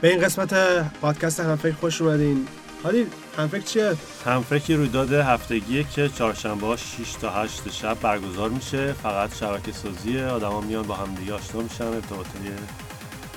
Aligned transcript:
به 0.00 0.08
این 0.08 0.20
قسمت 0.20 0.54
پادکست 1.00 1.40
همفکر 1.40 1.74
خوش 1.74 2.02
اومدین. 2.02 2.46
حالی 2.82 3.06
همفکر 3.38 3.60
چیه؟ 3.60 3.96
همفکری 4.26 4.76
رویداد 4.76 5.12
هفتگیه 5.12 5.84
که 5.84 6.08
چهارشنبه 6.08 6.66
ها 6.66 6.76
6 6.76 7.12
تا 7.20 7.30
8 7.30 7.70
شب 7.70 8.00
برگزار 8.00 8.50
میشه. 8.50 8.92
فقط 8.92 9.36
شبکه 9.36 9.72
سازیه 9.72 10.26
آدما 10.26 10.60
میان 10.60 10.82
با 10.82 10.94
همدیگه 10.94 11.34
آشنا 11.34 11.60
میشن. 11.60 11.84
ارتباطی 11.84 12.38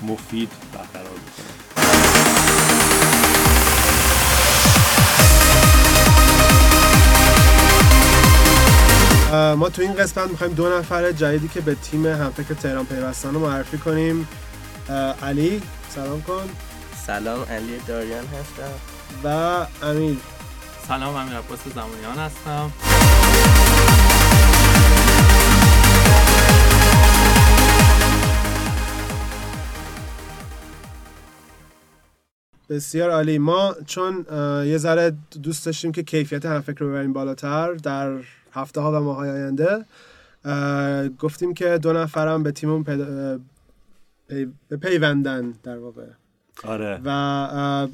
مفید 0.01 0.49
برقرار 0.73 1.09
می‌کنن. 1.09 1.82
ما 9.33 9.69
تو 9.69 9.81
این 9.81 9.93
قسمت 9.93 10.29
می‌خوایم 10.29 10.53
دو 10.53 10.69
نفر 10.77 11.11
جدیدی 11.11 11.47
که 11.47 11.61
به 11.61 11.75
تیم 11.75 12.05
همفکر 12.05 12.53
تهران 12.53 12.85
پیوستن 12.85 13.33
رو 13.33 13.39
معرفی 13.39 13.77
کنیم. 13.77 14.27
علی 15.23 15.61
سلام 15.89 16.21
کن. 16.21 16.49
سلام 17.05 17.43
علی 17.43 17.79
داریان 17.87 18.25
هستم. 18.25 18.73
و 19.23 19.27
امیر. 19.85 20.17
سلام 20.87 21.15
امیر 21.15 21.37
عباس 21.37 21.59
زمانیان 21.75 22.17
هستم. 22.17 22.71
بسیار 32.69 33.09
عالی. 33.09 33.37
ما 33.37 33.75
چون 33.85 34.25
یه 34.65 34.77
ذره 34.77 35.17
دوست 35.43 35.65
داشتیم 35.65 35.91
که 35.91 36.03
کیفیت 36.03 36.45
همفکر 36.45 36.79
رو 36.79 36.89
ببریم 36.89 37.13
بالاتر 37.13 37.73
در 37.73 38.11
هفته 38.53 38.81
ها 38.81 38.91
و 39.01 39.03
ماه 39.03 39.17
آینده 39.17 39.85
گفتیم 41.19 41.53
که 41.53 41.77
دو 41.77 41.93
نفرم 41.93 42.43
به 42.43 42.53
اه، 42.89 43.37
پی- 44.29 44.53
به 44.69 44.77
پیوندن 44.77 45.53
در 45.63 45.77
واقع. 45.77 46.05
آره. 46.63 47.01
و 47.05 47.87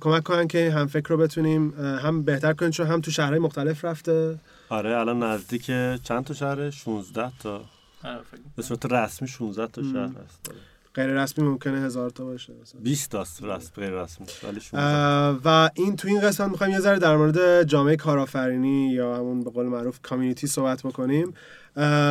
کمک 0.00 0.22
کنن 0.22 0.48
که 0.48 0.70
هم 0.70 0.86
فکر 0.86 1.08
رو 1.08 1.16
بتونیم 1.16 1.70
هم 1.80 2.22
بهتر 2.22 2.52
کنیم 2.52 2.70
چون 2.70 2.86
هم 2.86 3.00
تو 3.00 3.10
شهرهای 3.10 3.38
مختلف 3.38 3.84
رفته. 3.84 4.38
آره 4.68 4.96
الان 4.98 5.22
نزدیک 5.22 5.66
چند 6.02 6.24
تا 6.24 6.34
شهره؟ 6.34 6.70
16 6.70 7.32
تا. 7.42 7.64
آره، 8.04 8.20
به 8.56 8.62
صورت 8.62 8.86
رسمی 8.92 9.28
16 9.28 9.66
تا 9.66 9.82
شهر 9.82 9.94
هست. 10.04 10.48
آره. 10.50 10.58
غیر 10.94 11.22
رسمی 11.22 11.44
ممکنه 11.44 11.80
هزار 11.80 12.10
تا 12.10 12.24
باشه 12.24 12.52
مثلا. 12.62 12.80
20 12.80 13.10
تاست 13.10 13.42
رسم 13.42 13.70
غیر 13.76 13.90
رسمی 13.90 14.26
ولی 14.42 14.60
16 14.60 14.82
اه، 14.82 15.40
و 15.44 15.70
این 15.74 15.96
تو 15.96 16.08
این 16.08 16.20
قسمت 16.20 16.50
می‌خوایم 16.50 16.72
یه 16.72 16.80
ذره 16.80 16.98
در 16.98 17.16
مورد 17.16 17.62
جامعه 17.62 17.96
کارآفرینی 17.96 18.88
یا 18.88 19.16
همون 19.16 19.44
به 19.44 19.50
قول 19.50 19.66
معروف 19.66 19.98
کامیونیتی 20.02 20.46
صحبت 20.46 20.82
بکنیم. 20.82 21.34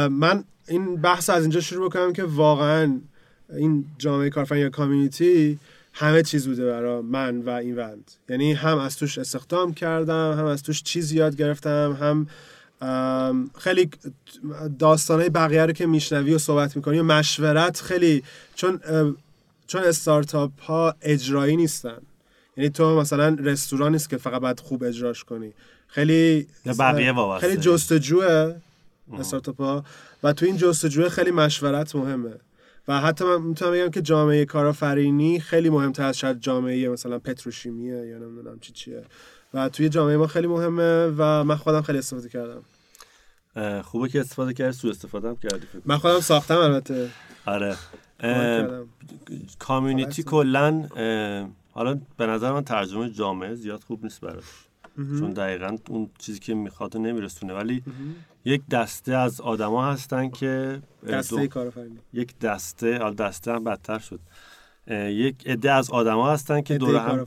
من 0.09 0.43
این 0.67 0.95
بحث 0.95 1.29
از 1.29 1.41
اینجا 1.41 1.59
شروع 1.59 1.89
بکنم 1.89 2.13
که 2.13 2.23
واقعا 2.23 2.99
این 3.49 3.85
جامعه 3.97 4.29
کارآفرینی 4.29 4.63
یا 4.63 4.69
کامیونیتی 4.69 5.59
همه 5.93 6.23
چیز 6.23 6.47
بوده 6.47 6.65
برای 6.65 7.01
من 7.01 7.41
و 7.41 7.49
این 7.49 7.75
وند. 7.75 8.11
یعنی 8.29 8.53
هم 8.53 8.77
از 8.77 8.97
توش 8.97 9.17
استخدام 9.17 9.73
کردم 9.73 10.35
هم 10.37 10.45
از 10.45 10.63
توش 10.63 10.83
چیز 10.83 11.11
یاد 11.11 11.35
گرفتم 11.35 11.97
هم 12.01 12.27
خیلی 13.59 13.89
داستانهای 14.79 15.29
بقیه 15.29 15.65
رو 15.65 15.71
که 15.71 15.85
میشنوی 15.85 16.33
و 16.33 16.37
صحبت 16.37 16.75
می‌کنی 16.75 16.99
و 16.99 17.03
مشورت 17.03 17.81
خیلی 17.81 18.23
چون 18.55 18.79
چون 19.67 19.83
استارتاپ 19.83 20.61
ها 20.61 20.95
اجرایی 21.01 21.55
نیستن. 21.55 21.97
یعنی 22.57 22.69
تو 22.69 22.99
مثلا 22.99 23.37
رستوران 23.39 23.91
نیست 23.91 24.09
که 24.09 24.17
فقط 24.17 24.41
باید 24.41 24.59
خوب 24.59 24.83
اجراش 24.83 25.23
کنی. 25.23 25.53
خیلی 25.87 26.47
بقیه. 26.79 27.39
خیلی 27.39 27.57
جستجوه 27.57 28.55
استارتاپ 29.19 29.61
ها 29.61 29.83
و 30.23 30.33
تو 30.33 30.45
این 30.45 30.57
جستجوه 30.57 31.09
خیلی 31.09 31.31
مشورت 31.31 31.95
مهمه. 31.95 32.33
و 32.87 33.01
حتی 33.01 33.25
من 33.25 33.41
می‌تونم 33.41 33.71
بگم 33.71 33.89
که 33.89 34.01
جامعه 34.01 34.45
کارآفرینی 34.45 35.39
خیلی 35.39 35.69
مهمتر 35.69 36.03
از 36.03 36.17
شاید 36.17 36.39
جامعه 36.39 36.89
مثلا 36.89 37.19
پتروشیمیه 37.19 38.07
یا 38.07 38.17
نمی‌دونم 38.17 38.59
چی 38.59 38.73
چیه. 38.73 39.03
و 39.53 39.69
توی 39.69 39.89
جامعه 39.89 40.17
ما 40.17 40.27
خیلی 40.27 40.47
مهمه 40.47 41.05
و 41.17 41.43
من 41.43 41.55
خودم 41.55 41.81
خیلی 41.81 41.97
استفاده 41.97 42.29
کردم. 42.29 42.61
خوبه 43.83 44.09
که 44.09 44.19
استفاده 44.19 44.53
کردی 44.53 44.71
سو 44.71 44.87
استفاده 44.87 45.29
هم 45.29 45.35
کردی 45.35 45.67
من 45.85 45.97
خودم 45.97 46.19
ساختم 46.19 46.57
البته. 46.57 47.09
آره. 47.45 47.75
کامیونیتی 49.59 50.23
کلا 50.23 50.87
حالا 51.71 51.99
به 52.17 52.27
نظر 52.27 52.51
من 52.51 52.63
ترجمه 52.63 53.09
جامعه 53.09 53.55
زیاد 53.55 53.83
خوب 53.83 54.03
نیست 54.03 54.21
براش. 54.21 54.43
چون 54.95 55.31
دقیقا 55.31 55.77
اون 55.89 56.09
چیزی 56.17 56.39
که 56.39 56.53
می‌خواد 56.53 56.97
نمیرسونه. 56.97 57.53
ولی 57.53 57.83
یک 58.45 58.61
دسته 58.71 59.13
از 59.13 59.41
آدما 59.41 59.91
هستن 59.91 60.29
که 60.29 60.81
دسته 61.07 61.47
کارآفرینی 61.47 61.99
یک 62.13 62.39
دسته 62.39 62.97
حالا 62.97 63.13
دسته 63.13 63.51
هم 63.51 63.63
بدتر 63.63 63.99
شد. 63.99 64.19
یک 64.91 65.47
عده 65.47 65.71
از 65.71 65.89
آدما 65.89 66.31
هستن 66.31 66.61
که 66.61 66.77
دور 66.77 66.95
هم 66.95 67.25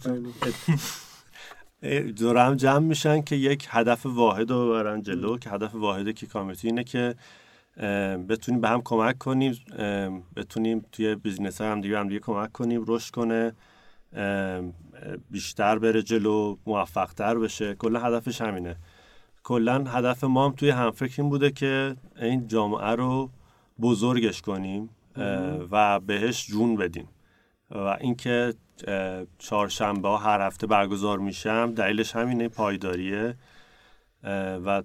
دور 2.17 2.37
هم 2.47 2.55
جمع 2.55 2.79
میشن 2.79 3.23
که 3.23 3.37
یک 3.37 3.67
هدف 3.71 4.07
واحد 4.07 4.51
رو 4.51 4.67
ببرن 4.67 5.03
جلو 5.03 5.39
که 5.39 5.51
هدف 5.51 5.75
واحد 5.75 6.15
که 6.15 6.27
کامیونیتی 6.27 6.69
اینه 6.69 6.85
که 6.85 7.15
بتونیم 8.29 8.61
به 8.61 8.69
هم 8.69 8.83
کمک 8.85 9.19
کنیم 9.19 9.59
بتونیم 10.37 10.85
توی 10.93 11.15
business 11.15 11.61
هم 11.61 11.81
دیگه 11.81 11.99
هم 11.99 12.09
دیگه 12.09 12.21
کمک 12.21 12.53
کنیم 12.53 12.85
رشد 12.87 13.15
کنه 13.15 13.53
بیشتر 15.31 15.79
بره 15.79 16.03
جلو 16.03 16.57
موفقتر 16.67 17.39
بشه. 17.39 17.75
کلا 17.75 18.01
هدفش 18.01 18.41
همینه. 18.41 18.77
کلا 19.43 19.85
هدف 19.85 20.25
ما 20.25 20.45
هم 20.45 20.53
توی 20.53 20.71
همفکر 20.71 21.23
این 21.23 21.31
بوده 21.31 21.51
که 21.51 21.97
این 22.21 22.49
جامعه 22.49 22.91
رو 22.91 23.31
بزرگش 23.81 24.43
کنیم 24.43 24.89
و 25.71 26.01
بهش 26.01 26.47
جون 26.47 26.77
بدیم. 26.77 27.09
و 27.71 27.97
اینکه 28.01 28.55
چهارشنبه 29.39 30.09
ها 30.09 30.17
هر 30.17 30.41
هفته 30.41 30.67
برگزار 30.67 31.19
میشم 31.19 31.73
دلیلش 31.77 32.17
همینه 32.17 32.49
پایداریه. 32.49 33.37
و 34.65 34.83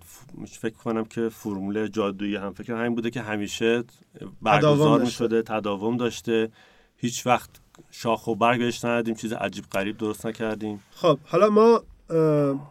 فکر 0.59 0.73
کنم 0.73 1.05
که 1.05 1.29
فرمول 1.29 1.87
جادویی 1.87 2.35
هم 2.35 2.53
فکر 2.53 2.73
همین 2.73 2.95
بوده 2.95 3.09
که 3.09 3.21
همیشه 3.21 3.83
برگزار 4.41 4.99
داشته. 4.99 5.23
می‌شده 5.23 5.41
تداوم 5.41 5.97
داشته. 5.97 6.49
هیچ 6.97 7.27
وقت 7.27 7.49
شاخ 7.91 8.27
و 8.27 8.35
برگ 8.35 8.59
بهش 8.59 8.85
ندادیم 8.85 9.15
چیز 9.15 9.33
عجیب 9.33 9.65
غریب 9.71 9.97
درست 9.97 10.25
نکردیم. 10.25 10.83
خب 10.91 11.19
حالا 11.25 11.49
ما 11.49 11.83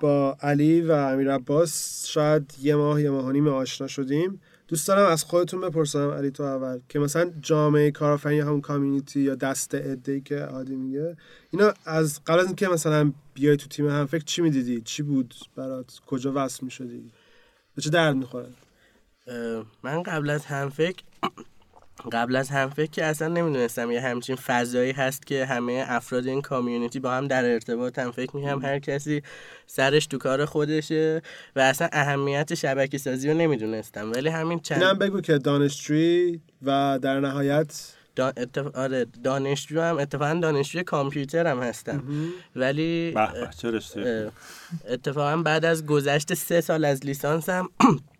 با 0.00 0.36
علی 0.42 0.80
و 0.80 0.92
امیر 0.92 1.34
عباس 1.34 2.06
شاید 2.06 2.54
یه 2.62 2.74
ماه 2.76 3.02
یه 3.02 3.10
ماه 3.10 3.24
و 3.24 3.32
نیم 3.32 3.48
آشنا 3.48 3.86
شدیم. 3.86 4.40
دوست 4.70 4.88
دارم 4.88 5.12
از 5.12 5.24
خودتون 5.24 5.60
بپرسم 5.60 6.10
علی 6.10 6.30
تو 6.30 6.42
اول 6.42 6.80
که 6.88 6.98
مثلا 6.98 7.32
جامعه 7.40 7.90
کارآفرینی 7.90 8.38
یا 8.38 8.46
همون 8.46 8.60
کامیونیتی 8.60 9.20
یا 9.20 9.34
دسته 9.34 9.78
عده 9.78 10.20
که 10.20 10.38
عادی 10.38 10.76
میگه 10.76 11.16
اینا 11.50 11.72
از 11.84 12.20
قبل 12.24 12.38
از 12.38 12.46
اینکه 12.46 12.68
مثلا 12.68 13.12
بیای 13.34 13.56
تو 13.56 13.68
تیم 13.68 13.88
هم 13.88 14.06
فکر 14.06 14.24
چی 14.24 14.42
می‌دیدی؟ 14.42 14.80
چی 14.80 15.02
بود 15.02 15.34
برات؟ 15.56 16.00
کجا 16.06 16.32
وصل 16.34 16.64
می‌شدی؟ 16.64 17.12
به 17.74 17.82
چه 17.82 17.90
درد 17.90 18.16
می‌خوره؟ 18.16 18.48
من 19.82 20.02
قبل 20.02 20.30
از 20.30 20.44
همفکر 20.46 21.02
قبل 22.12 22.36
از 22.36 22.48
همفکر 22.50 22.90
که 22.90 23.04
اصلا 23.04 23.28
نمی‌دونستم 23.28 23.90
یه 23.90 24.00
همچین 24.00 24.36
فضایی 24.36 24.92
هست 24.92 25.26
که 25.26 25.46
همه 25.46 25.84
افراد 25.88 26.26
این 26.26 26.42
کامیونیتی 26.42 27.00
با 27.00 27.10
هم 27.12 27.28
در 27.28 27.52
ارتباط 27.52 27.98
هم. 27.98 28.10
فکر 28.10 28.36
می‌کنم 28.36 28.62
هر 28.62 28.78
کسی 28.78 29.22
سرش 29.66 30.06
تو 30.06 30.18
کار 30.18 30.44
خودشه 30.44 31.22
و 31.56 31.60
اصلا 31.60 31.88
اهمیت 31.92 32.54
شبکه 32.54 32.98
سازی 32.98 33.28
رو 33.28 33.34
نمی‌دونستم. 33.34 34.12
ولی 34.12 34.28
همین 34.28 34.60
چند 34.60 34.82
اینم 34.82 34.98
بگو 34.98 35.20
که 35.20 35.38
دانشجویی 35.38 36.40
و 36.62 36.98
در 37.02 37.20
نهایت 37.20 37.94
دا... 38.16 38.32
اتف... 38.36 38.66
آره 38.76 39.06
دانشجو 39.24 39.80
هم 39.80 39.98
اتفاقا 39.98 40.40
دانشجوی 40.42 40.82
کامپیوتر 40.82 41.46
هم 41.46 41.60
هستم 41.60 42.02
ولی 42.56 43.14
اتفاقا 44.88 45.36
بعد 45.36 45.64
از 45.64 45.86
گذشت 45.86 46.34
سه 46.34 46.60
سال 46.60 46.84
از 46.84 47.06
لیسانسم 47.06 47.68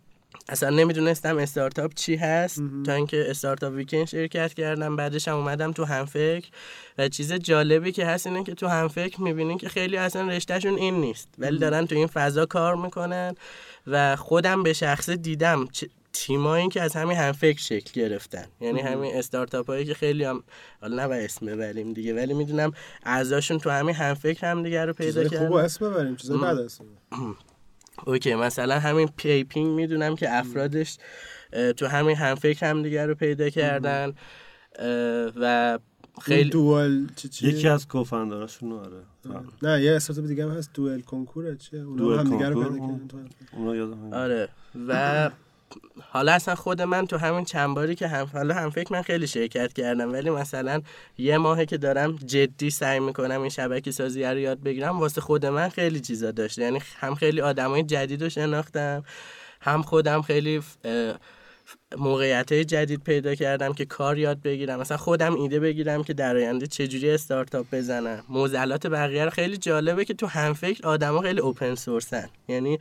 اصلا 0.51 0.69
نمی‌دونستم 0.69 1.37
استارتاپ 1.37 1.93
چی 1.93 2.15
هست. 2.15 2.61
تا 2.85 2.93
اینکه 2.93 3.25
استارتاپ 3.29 3.73
ویکند 3.73 4.05
شرکت 4.05 4.53
کردم 4.53 4.95
بعدش 4.95 5.27
هم 5.27 5.35
اومدم 5.35 5.71
تو 5.71 5.85
همفکر 5.85 6.47
و 6.97 7.07
چیز 7.07 7.33
جالبی 7.33 7.91
که 7.91 8.05
هست 8.05 8.27
اینه 8.27 8.43
که 8.43 8.53
تو 8.53 8.67
همفکر 8.67 9.21
می‌بینین 9.21 9.57
که 9.57 9.69
خیلی 9.69 9.97
اصلا 9.97 10.27
رشتهشون 10.27 10.75
این 10.75 11.01
نیست. 11.01 11.27
ولی 11.37 11.57
دارن 11.57 11.85
تو 11.85 11.95
این 11.95 12.07
فضا 12.07 12.45
کار 12.45 12.75
می‌کنن 12.75 13.35
و 13.87 14.15
خودم 14.15 14.63
به 14.63 14.73
شخص 14.73 15.09
دیدم. 15.09 15.67
چ- 15.73 15.87
تیمایی 16.13 16.67
که 16.67 16.81
از 16.81 16.95
همین 16.95 17.17
همفکر 17.17 17.59
شکل 17.59 18.01
گرفتن. 18.01 18.45
یعنی 18.61 18.81
همین 18.81 19.15
استارتاپ 19.15 19.67
هایی 19.67 19.85
که 19.85 19.93
خیلی 19.93 20.23
هم 20.23 20.43
حالا 20.81 21.07
نه 21.07 21.15
اسم 21.15 21.45
ببریم 21.45 21.93
دیگه 21.93 22.15
ولی 22.15 22.33
می‌دونم 22.33 22.71
اعضاشون 23.03 23.57
تو 23.59 23.69
همین 23.69 23.95
همفکر 23.95 24.51
هم 24.51 24.63
دیگه 24.63 24.85
رو 24.85 24.93
پیدا 24.93 25.23
کردن. 25.23 25.47
خوب 25.47 25.55
اسم 25.55 25.89
ببریم 25.89 26.13
اسم 26.13 26.37
ببریم. 26.37 26.67
okay 28.05 28.35
مثلا 28.35 28.79
همین 28.79 29.09
پیپینگ 29.17 29.67
می‌دونم 29.75 30.15
که 30.15 30.37
افرادش 30.37 30.97
تو 31.77 31.87
همین 31.87 32.15
همفکر 32.15 32.69
هم 32.69 32.83
دیگر 32.83 33.07
رو 33.07 33.15
پیدا 33.15 33.49
کردن 33.49 34.13
و 35.41 35.79
خیلی 36.21 36.49
دوئل 36.49 37.07
چی 37.15 37.29
چی؟ 37.29 37.47
یکی 37.47 37.67
از 37.67 37.87
co-founder 37.87 38.47
اشون 38.47 38.71
آره. 38.71 39.03
نه 39.61 39.81
یه 39.81 39.91
استارتاپ 39.91 40.25
دیگه 40.25 40.43
هم 40.43 40.51
هست 40.51 40.69
دوئل 40.73 41.01
کنکوره 41.01 41.55
چیه؟ 41.55 41.81
اونا 41.81 42.17
هم 42.17 42.29
دیگه 42.29 42.49
رو 42.49 42.63
پیدا 42.63 42.87
کردن. 42.87 44.13
آره. 44.13 44.49
و 44.87 45.29
حالا 46.09 46.31
اصلا 46.31 46.55
خود 46.55 46.81
من 46.81 47.07
تو 47.07 47.17
همین 47.17 47.45
چند 47.45 47.75
باری 47.75 47.95
که 47.95 48.07
هم 48.07 48.29
حالا 48.33 48.55
هم 48.55 48.69
فکر 48.69 48.93
من 48.93 49.01
خیلی 49.01 49.27
شرکت 49.27 49.73
کردم 49.73 50.13
ولی 50.13 50.29
مثلا 50.29 50.81
یه 51.17 51.37
ماهه 51.37 51.65
که 51.65 51.77
دارم 51.77 52.15
جدی 52.15 52.69
سعی 52.69 52.99
می‌کنم 52.99 53.41
این 53.41 53.49
شبکه 53.49 53.91
سازی 53.91 54.23
رو 54.23 54.37
یاد 54.37 54.63
بگیرم 54.63 54.99
واسه 54.99 55.21
خود 55.21 55.45
من 55.45 55.69
خیلی 55.69 55.99
چیزا 55.99 56.31
داشته. 56.31 56.61
یعنی 56.61 56.79
هم 56.99 57.15
خیلی 57.15 57.41
آدمای 57.41 57.83
جدید 57.83 58.23
رو 58.23 58.29
شناختم 58.29 59.03
هم 59.61 59.81
خودم 59.81 60.21
خیلی 60.21 60.61
موقعیت 61.97 62.53
جدید 62.53 63.03
پیدا 63.03 63.35
کردم 63.35 63.73
که 63.73 63.85
کار 63.85 64.17
یاد 64.17 64.41
بگیرم. 64.41 64.79
مثلا 64.79 64.97
خودم 64.97 65.35
ایده 65.35 65.59
بگیرم 65.59 66.03
که 66.03 66.13
در 66.13 66.35
آینده 66.35 66.67
چجوری 66.67 67.11
استارتاپ 67.11 67.65
بزنم. 67.71 68.23
موزلات 68.29 68.87
بقیه 68.87 69.29
خیلی 69.29 69.57
جالبه 69.57 70.05
که 70.05 70.13
تو 70.13 70.27
هم 70.27 70.53
فکر 70.53 70.87
آدما 70.87 71.21
خیلی 71.21 71.39
اوپن 71.39 71.75
سورسن 71.75 72.29
یعنی 72.47 72.79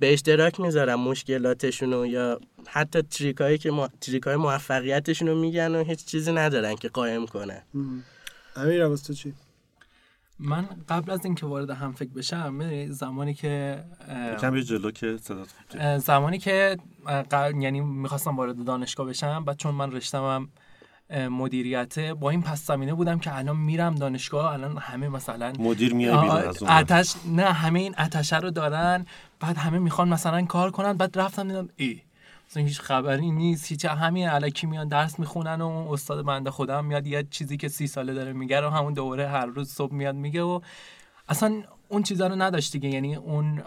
به 0.00 0.12
اشتراک 0.12 0.60
می‌ذارم 0.60 1.00
مشکلاتشون 1.00 1.92
رو 1.92 2.06
یا 2.06 2.40
حتی 2.66 3.02
تریکایی 3.02 3.58
که 3.58 3.70
ما... 3.70 3.88
تریکای 4.00 4.36
موفقیتشون 4.36 5.28
رو 5.28 5.40
میگن 5.40 5.74
و 5.74 5.84
هیچ 5.84 6.04
چیزی 6.04 6.32
ندارن 6.32 6.74
که 6.74 6.88
قایم 6.88 7.26
کنن. 7.26 7.62
امیر 8.56 8.84
عباس 8.84 9.02
تو 9.02 9.14
چی؟ 9.14 9.34
من 10.38 10.68
قبل 10.88 11.10
از 11.10 11.24
اینکه 11.24 11.46
وارد 11.46 11.70
هم 11.70 11.92
فکر 11.92 12.08
بشم 12.08 12.88
زمانی 12.90 13.34
که 13.34 13.84
اه، 14.08 14.36
کم 14.36 14.56
یه 14.56 14.62
جلو 14.62 14.90
که 14.90 15.18
زمانی 15.98 16.38
که 16.38 16.76
اه، 17.06 17.22
ق- 17.22 17.62
یعنی 17.62 17.80
می‌خواستم 17.80 18.36
وارد 18.36 18.64
دانشگاه 18.64 19.06
بشم 19.06 19.44
بعد 19.44 19.56
چون 19.56 19.74
من 19.74 19.92
رشتمم 19.92 20.42
اه، 20.42 20.48
مدیریته 21.14 22.14
با 22.14 22.30
این 22.30 22.42
پس 22.42 22.66
زمینه 22.66 22.94
بودم 22.94 23.18
که 23.18 23.36
الان 23.36 23.56
میرم 23.56 23.94
دانشگاه 23.94 24.52
الان 24.52 24.78
همه 24.78 25.08
مثلا 25.08 25.52
مدیر 25.58 25.94
میای 25.94 26.20
بیرون 26.20 26.36
از 26.36 26.62
اون 26.62 26.72
آتش 26.72 27.14
نه 27.26 27.42
همه 27.42 27.80
این 27.80 27.94
آتشه 27.98 28.38
رو 28.38 28.50
دارن 28.50 29.06
بعد 29.40 29.56
همه 29.56 29.78
می‌خوان 29.78 30.08
مثلا 30.08 30.42
کار 30.42 30.70
کنن 30.70 30.92
بعد 30.92 31.18
رفتم 31.18 31.48
دیدم 31.48 31.68
ای 31.76 32.00
مثلا 32.50 32.62
هیچ 32.62 32.80
خبری 32.80 33.30
نیست 33.30 33.68
هیچ 33.68 33.84
همین 33.84 34.28
علکی 34.28 34.66
میان 34.66 34.88
درس 34.88 35.18
می‌خونن 35.18 35.60
و 35.60 35.68
استاد 35.90 36.24
بنده 36.24 36.50
خودم 36.50 36.84
میاد 36.84 37.06
یه 37.06 37.26
چیزی 37.30 37.56
که 37.56 37.68
سی 37.68 37.86
ساله 37.86 38.14
داره 38.14 38.32
میگه 38.32 38.60
رو 38.60 38.70
همون 38.70 38.92
دوره 38.92 39.28
هر 39.28 39.46
روز 39.46 39.70
صبح 39.70 39.94
میاد 39.94 40.14
میگه 40.14 40.42
و 40.42 40.60
اصلا 41.28 41.62
اون 41.88 42.02
چیزا 42.02 42.26
رو 42.26 42.36
نداشت 42.36 42.72
دیگه 42.72 42.88
یعنی 42.88 43.14
اون 43.14 43.62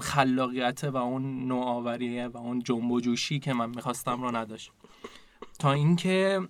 خلاقیت 0.00 0.84
و 0.84 0.96
اون 0.96 1.48
نوآوریه 1.48 2.26
و 2.26 2.36
اون 2.36 2.62
جنب 2.62 2.90
و 2.90 3.00
جوشی 3.00 3.38
که 3.38 3.52
من 3.52 3.70
می‌خواستم 3.70 4.22
رو 4.22 4.36
نداشت. 4.36 4.70
تا 5.58 5.72
اینکه 5.72 6.40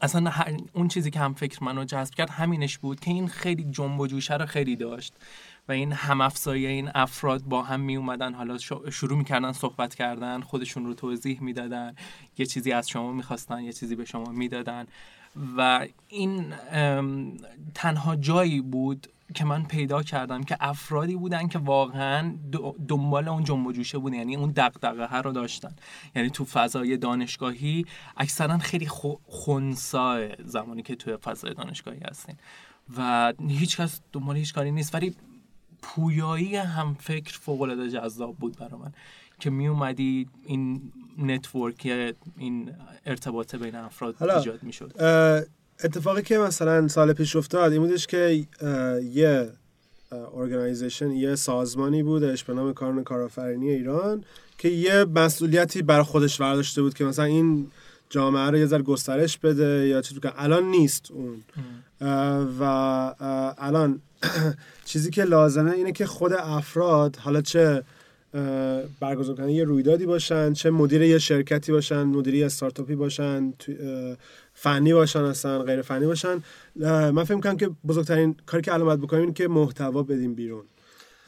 اصلا 0.00 0.32
اون 0.72 0.88
چیزی 0.88 1.10
که 1.10 1.18
هم 1.18 1.34
فکر 1.34 1.64
منو 1.64 1.84
جذب 1.84 2.14
کرد 2.14 2.30
همینش 2.30 2.78
بود 2.78 3.00
که 3.00 3.10
این 3.10 3.28
خیلی 3.28 3.64
جنب 3.64 4.00
و 4.00 4.06
جوشه 4.06 4.36
رو 4.36 4.46
خیلی 4.46 4.76
داشت 4.76 5.14
و 5.68 5.72
این 5.72 5.92
هم 5.92 6.20
افزایی 6.20 6.66
این 6.66 6.90
افراد 6.94 7.42
با 7.42 7.62
هم 7.62 7.80
می 7.80 7.96
اومدن 7.96 8.34
حالا 8.34 8.58
شروع 8.90 9.18
می‌کردن 9.18 9.52
صحبت 9.52 9.94
کردن 9.94 10.40
خودشون 10.40 10.86
رو 10.86 10.94
توضیح 10.94 11.42
می‌دادن 11.42 11.94
یه 12.38 12.46
چیزی 12.46 12.72
از 12.72 12.88
شما 12.88 13.12
می‌خواستن 13.12 13.60
یه 13.60 13.72
چیزی 13.72 13.96
به 13.96 14.04
شما 14.04 14.32
می‌دادن. 14.32 14.86
و 15.56 15.86
این 16.08 16.54
تنها 17.74 18.16
جایی 18.16 18.60
بود 18.60 19.06
که 19.34 19.44
من 19.44 19.64
پیدا 19.64 20.02
کردم 20.02 20.42
که 20.42 20.56
افرادی 20.60 21.16
بودن 21.16 21.48
که 21.48 21.58
واقعا 21.58 22.34
دنبال 22.88 23.28
اون 23.28 23.44
جنب 23.44 23.66
و 23.66 23.72
جوشه 23.72 23.98
بودن 23.98 24.16
یعنی 24.16 24.36
اون 24.36 24.52
دغدغه 24.56 25.16
رو 25.16 25.32
داشتن. 25.32 25.74
یعنی 26.14 26.30
تو 26.30 26.44
فضای 26.44 26.96
دانشگاهی 26.96 27.86
اکثرا 28.16 28.58
خیلی 28.58 28.86
خو- 28.86 29.18
خنثی 29.28 30.28
زمانی 30.44 30.82
که 30.82 30.94
تو 30.94 31.16
فضای 31.16 31.54
دانشگاهی 31.54 32.00
هستین. 32.10 32.36
و 32.96 33.32
هیچ 33.48 33.76
کس 33.80 34.00
دنبال 34.12 34.36
هیچ 34.36 34.54
کاری 34.54 34.70
نیست 34.70 34.94
ولی 34.94 35.14
پویایی 35.82 36.56
هم 36.56 36.94
فکر 36.94 37.38
فوق 37.38 37.62
العاده 37.62 37.90
جذاب 37.90 38.36
بود 38.36 38.56
برای 38.58 38.80
من. 38.80 38.92
که 39.38 39.50
می 39.50 39.68
اومدی 39.68 40.28
این 40.44 40.92
network 41.18 42.14
این 42.38 42.70
ارتباط 43.06 43.54
بین 43.54 43.74
افراد 43.74 44.16
حالا، 44.16 44.38
ایجاد 44.38 44.62
می 44.62 44.72
شد 44.72 44.92
اتفاقی 45.84 46.22
که 46.22 46.38
مثلا 46.38 46.88
سال 46.88 47.12
پیش 47.12 47.36
افتاد 47.36 47.72
این 47.72 47.80
بودش 47.80 48.06
که 48.06 48.46
یه 49.12 49.50
organization 50.12 51.10
یه 51.10 51.34
سازمانی 51.34 52.02
بودش 52.02 52.44
به 52.44 52.54
نام 52.54 52.72
کانون 52.72 53.04
کارآفرینی 53.04 53.70
ایران 53.70 54.24
که 54.58 54.68
یه 54.68 55.04
مسئولیتی 55.04 55.82
بر 55.82 56.02
خودش 56.02 56.40
برداشته 56.40 56.82
بود 56.82 56.94
که 56.94 57.04
مثلا 57.04 57.24
این 57.24 57.70
جامعه 58.10 58.50
رو 58.50 58.58
یه 58.58 58.66
ذره 58.66 58.82
گسترش 58.82 59.38
بده 59.38 59.88
یا 59.88 60.02
چیزی 60.02 60.20
که 60.20 60.32
الان 60.36 60.64
نیست 60.64 61.10
اون. 61.10 61.42
و 62.60 62.64
الان 63.58 64.00
چیزی 64.84 65.10
که 65.10 65.24
لازمه 65.24 65.72
اینه 65.72 65.92
که 65.92 66.06
خود 66.06 66.32
افراد 66.32 67.16
حالا 67.16 67.40
چه 67.40 67.82
برگزار 69.00 69.36
کننده 69.36 69.52
یه 69.52 69.64
رویدادی 69.64 70.06
باشن 70.06 70.52
چه 70.52 70.70
مدیر 70.70 71.02
یه 71.02 71.18
شرکتی 71.18 71.72
باشن 71.72 72.02
مدیر 72.02 72.34
یه 72.34 72.46
استارتاپی 72.46 72.94
باشن 72.94 73.52
فنی 74.54 74.94
باشن 74.94 75.22
اصلا 75.22 75.62
غیر 75.62 75.82
فنی 75.82 76.06
باشن. 76.06 76.42
من 77.10 77.24
فکر 77.24 77.34
می‌کنم 77.34 77.56
که 77.56 77.70
بزرگترین 77.88 78.36
کاری 78.46 78.62
که 78.62 78.70
باید 78.70 79.00
بکنیم 79.00 79.22
اینه 79.22 79.34
که 79.34 79.48
محتوا 79.48 80.02
بدیم 80.02 80.34
بیرون. 80.34 80.64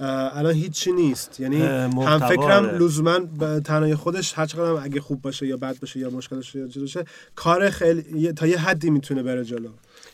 الان 0.01 0.55
هیچی 0.55 0.93
نیست. 0.93 1.41
یعنی 1.41 1.63
هم 1.63 2.19
فکرم 2.19 2.65
آره. 2.65 2.79
لزوما 2.79 3.19
تنهای 3.65 3.95
خودش 3.95 4.39
هر 4.39 4.47
چقدر 4.47 4.85
اگه 4.85 5.01
خوب 5.01 5.23
باشه 5.23 5.47
یا 5.47 5.57
بد 5.57 5.81
باشه 5.81 6.01
یا 6.01 6.11
مشکل 6.11 6.37
داشته 6.37 6.59
یا 6.59 6.69
باشه 6.81 7.05
کار 7.35 7.71
خیلی 7.71 8.33
تا 8.33 8.47
یه 8.47 8.59
حدی 8.59 8.91
می‌تونه 8.91 9.23
بره 9.23 9.45
جلو. 9.45 9.69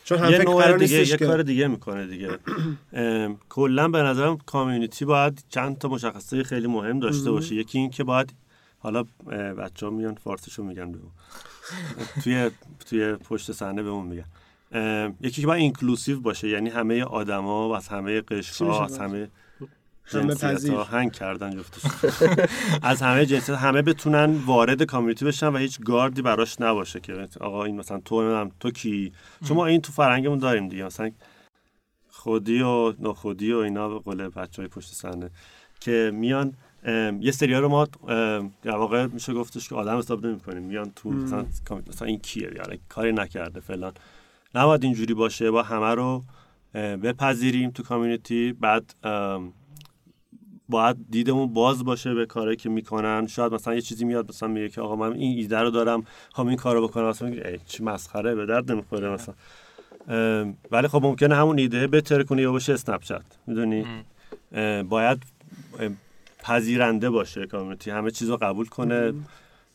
چون 0.07 0.17
هم 0.17 0.31
یه 0.31 0.37
نوع 0.37 0.77
دیگه 0.77 1.09
یه 1.09 1.17
کار 1.17 1.43
دیگه 1.43 1.67
می‌کنه 1.67 2.07
دیگه. 2.07 2.39
کلا 3.49 3.87
به 3.87 3.97
نظرم 3.97 4.37
کامیونیتی 4.37 5.05
باید 5.05 5.43
چند 5.49 5.77
تا 5.77 5.87
مشخصه 5.87 6.43
خیلی 6.43 6.67
مهم 6.67 6.99
داشته 6.99 7.31
باشه. 7.31 7.55
یکی 7.55 7.79
این 7.79 7.89
که 7.89 8.03
باید 8.03 8.33
حالا 8.79 9.03
بچه 9.57 9.85
ها 9.85 9.91
میان 9.91 10.15
فارسیشو 10.15 10.63
میگن 10.63 10.91
بهمون 10.91 11.11
توی 12.23 12.51
توی 12.85 13.15
پشت 13.15 13.51
صحنه 13.51 13.83
بهمون 13.83 14.07
میگن. 14.07 14.25
یکی 15.21 15.41
که 15.41 15.47
باید 15.47 15.61
اینکلوسیو 15.61 16.19
باشه 16.19 16.49
یعنی 16.49 16.69
همه 16.69 17.03
آدما 17.03 17.69
و 17.69 17.75
از 17.75 17.87
همه 17.87 18.21
قشرها 18.21 18.85
از؟ 18.85 18.97
همه 18.97 19.29
همه 20.07 20.35
پذیر. 20.35 20.73
هنگ 20.73 21.11
کردن 21.11 21.57
جفتشون 21.57 21.91
از 22.81 23.01
همه 23.01 23.25
جنسیت 23.25 23.55
همه 23.55 23.81
بتونن 23.81 24.35
وارد 24.45 24.83
کامیونیتی 24.83 25.25
بشن 25.25 25.47
و 25.47 25.57
هیچ 25.57 25.79
گاردی 25.79 26.21
براش 26.21 26.61
نباشه 26.61 26.99
که 26.99 27.27
آقا 27.39 27.63
این 27.63 27.75
مثلا 27.75 27.99
تو 28.05 28.21
نمی‌دونم 28.21 28.51
تو 28.59 28.71
کی؟ 28.71 29.11
چون 29.47 29.57
ما 29.57 29.65
این 29.65 29.81
تو 29.81 29.91
فرهنگمون 29.91 30.39
داریم 30.39 30.67
دیگه. 30.67 30.83
مثلا 30.85 31.11
خودی 32.09 32.61
و 32.61 32.93
نخودی 32.99 33.53
و 33.53 33.57
اینا 33.57 33.89
به 33.89 33.99
قول 33.99 34.27
بچه 34.27 34.61
های 34.61 34.69
پشت 34.69 34.93
صحنه 34.93 35.29
که 35.79 36.11
میان 36.13 36.53
یه 37.19 37.31
سریا 37.31 37.59
رو 37.59 37.69
ما 37.69 37.87
در 38.63 38.75
واقع 38.75 39.05
میشه 39.05 39.33
گفتش 39.33 39.69
که 39.69 39.75
آدم 39.75 39.97
حساب 39.97 40.25
نمی‌کنیم. 40.25 40.63
میان 40.63 40.91
تو 40.95 41.09
مثلا 41.09 41.45
مثلا 41.87 42.07
این 42.07 42.19
کیه؟ 42.19 42.51
یعنی 42.55 42.79
کاری 42.89 43.11
نکرده 43.11 43.59
فلان. 43.59 43.93
نباید 44.55 44.83
اینجوری 44.83 45.13
باشه. 45.13 45.51
با 45.51 45.63
همه 45.63 45.95
رو 45.95 46.23
بپذیریم 46.73 47.71
تو 47.71 47.83
کامیونیتی. 47.83 48.53
بعد 48.53 48.95
باید 50.69 50.97
دیدمون 51.09 51.53
باز 51.53 51.85
باشه 51.85 52.13
به 52.13 52.25
کاری 52.25 52.55
که 52.55 52.69
می‌کنن. 52.69 53.27
شاید 53.27 53.53
مثلا 53.53 53.75
یه 53.75 53.81
چیزی 53.81 54.05
میاد 54.05 54.29
مثلا 54.29 54.49
میگه 54.49 54.69
که 54.69 54.81
آقا 54.81 54.95
من 54.95 55.13
این 55.13 55.37
ایده 55.37 55.59
رو 55.59 55.69
دارم 55.69 56.05
خب 56.33 56.47
این 56.47 56.57
کارو 56.57 56.87
بکنم. 56.87 57.09
مثلا 57.09 57.29
میگه 57.29 57.59
چی 57.65 57.83
مسخره 57.83 58.35
به 58.35 58.45
درد 58.45 58.71
نمی‌خوره 58.71 59.09
مثلا. 59.09 59.35
ولی 60.71 60.87
خب 60.87 61.01
ممکنه 61.03 61.35
همون 61.35 61.59
ایده 61.59 61.87
بهتر 61.87 62.23
کنه 62.23 62.41
یا 62.41 62.51
باشه 62.51 62.73
اسنپ 62.73 63.01
چت 63.01 63.25
می‌دونی 63.47 63.85
باید 64.89 65.23
پذیرنده 66.39 67.09
باشه 67.09 67.45
کامیونیتی 67.45 67.91
همه 67.91 68.11
چیز 68.11 68.29
رو 68.29 68.37
قبول 68.37 68.67
کنه 68.67 69.13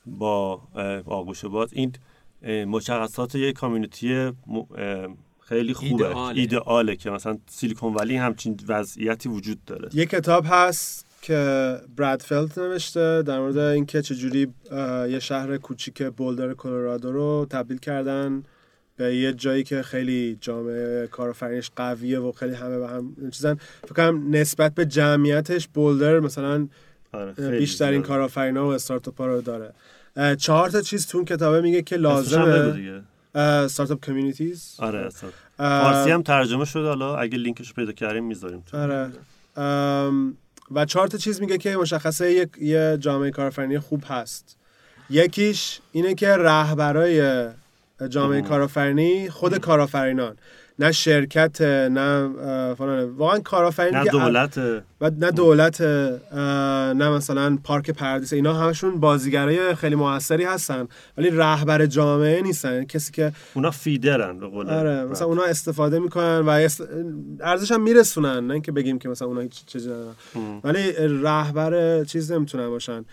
با 0.06 0.61
آغوش 1.06 1.44
باز. 1.44 1.68
این 1.72 1.92
مشخصات 2.64 3.34
یک 3.34 3.56
کامیونیتی 3.56 4.32
خیلی 5.49 5.75
خوبه 5.75 6.04
ایدئاله. 6.04 6.38
ایدئاله 6.38 6.96
که 6.96 7.11
مثلا 7.11 7.38
سیلیکون 7.46 7.94
ولی 7.94 8.16
همچین 8.16 8.61
وضعیتی 8.68 9.28
وجود 9.28 9.64
داره 9.64 9.88
یه 9.92 10.06
کتاب 10.06 10.44
هست 10.49 11.06
که 11.22 11.76
برادفلد 11.96 12.61
نوشته 12.61 13.22
در 13.22 13.40
مورد 13.40 13.58
اینکه 13.58 14.02
چجوری 14.02 14.54
یه 15.11 15.18
شهر 15.18 15.56
کوچیک 15.56 16.02
بولدر 16.02 16.54
کلرادو 16.54 17.12
رو 17.12 17.46
تبدیل 17.50 17.78
کردن 17.78 18.42
به 18.96 19.16
یه 19.16 19.32
جایی 19.32 19.64
که 19.64 19.82
خیلی 19.82 20.38
جامعه 20.40 21.06
کارآفرینیش 21.06 21.70
قویه 21.76 22.18
و 22.18 22.32
خیلی 22.32 22.54
همه 22.54 22.78
به 22.78 22.88
هم 22.88 23.16
چیزن 23.30 23.54
فکر 23.82 23.92
کنم 23.94 24.37
نسبت 24.37 24.75
به 24.75 24.87
جمعیتش 24.87 25.68
بولدر 25.68 26.20
مثلا 26.20 26.68
آره، 27.12 27.58
بیشترین. 27.58 28.02
کارآفرینا 28.02 28.66
و 28.66 28.70
استارتاپ 28.70 29.18
ها 29.18 29.26
رو 29.26 29.40
داره 29.40 29.72
چهار 30.37 30.70
تا 30.70 30.80
چیز 30.80 31.06
تو 31.06 31.18
اون 31.18 31.25
کتابه 31.25 31.61
میگه 31.61 31.82
که 31.82 31.96
لازمه. 31.96 33.02
Startup 33.34 34.06
Communities 34.06 34.75
آره 34.78 35.06
اصلا. 35.06 35.30
فارسی 35.58 36.10
هم 36.10 36.22
ترجمه 36.22 36.64
شده 36.64 36.88
حالا 36.88 37.16
اگه 37.16 37.38
لینکش 37.38 37.74
پیدا 37.74 37.92
کردیم 37.92 38.24
می‌ذاریم 38.24 38.62
تو. 38.66 38.76
آره. 38.76 39.10
و 40.74 40.84
چهار 40.84 41.08
تا 41.08 41.18
چیز 41.18 41.40
میگه 41.40 41.58
که 41.58 41.76
مشخصه 41.76 42.32
یک 42.32 42.48
یه 42.60 42.96
جامعه 43.00 43.30
کارآفرینی 43.30 43.78
خوب 43.78 44.04
هست. 44.06 44.56
یکیش 45.10 45.80
اینه 45.92 46.14
که 46.14 46.28
رهبرای 46.28 47.48
جامعه 48.08 48.42
کارآفرینی 48.42 49.30
خود 49.30 49.58
کارآفرینان. 49.58 50.36
نه 50.82 50.92
شرکت 50.92 51.60
نه 51.62 52.28
فلان. 52.74 53.10
واقعا 53.10 53.38
کارآفرینی 53.38 53.96
نه 53.96 54.04
دولت. 54.04 54.58
و 55.00 55.10
نه 55.18 55.30
دولت 55.30 55.80
نه 55.80 57.10
مثلا 57.10 57.58
پارک 57.64 57.90
پردیس. 57.90 58.32
اینا 58.32 58.54
همشون 58.54 59.00
بازیگرای 59.00 59.74
خیلی 59.74 59.94
موثری 59.94 60.44
هستن 60.44 60.88
ولی 61.18 61.30
رهبر 61.30 61.86
جامعه 61.86 62.42
نیستن. 62.42 62.84
کسی 62.84 63.12
که 63.12 63.32
اونا 63.54 63.70
فیدرن 63.70 64.38
به 64.38 64.46
قول 64.46 64.70
آره 64.70 65.04
مثلا 65.04 65.26
اونا 65.26 65.42
استفاده 65.42 65.98
می‌کنن 65.98 66.38
و 66.38 66.68
ارزش 67.40 67.72
هم 67.72 67.82
میرسونن. 67.82 68.46
نه 68.46 68.52
اینکه 68.52 68.72
بگیم 68.72 68.98
که 68.98 69.08
مثلا 69.08 69.28
اونا 69.28 69.40
ندارن 69.40 70.14
ولی 70.64 70.92
رهبر 70.98 72.04
چیز 72.04 72.32
نمی‌تونن 72.32 72.68
باشن. 72.68 73.04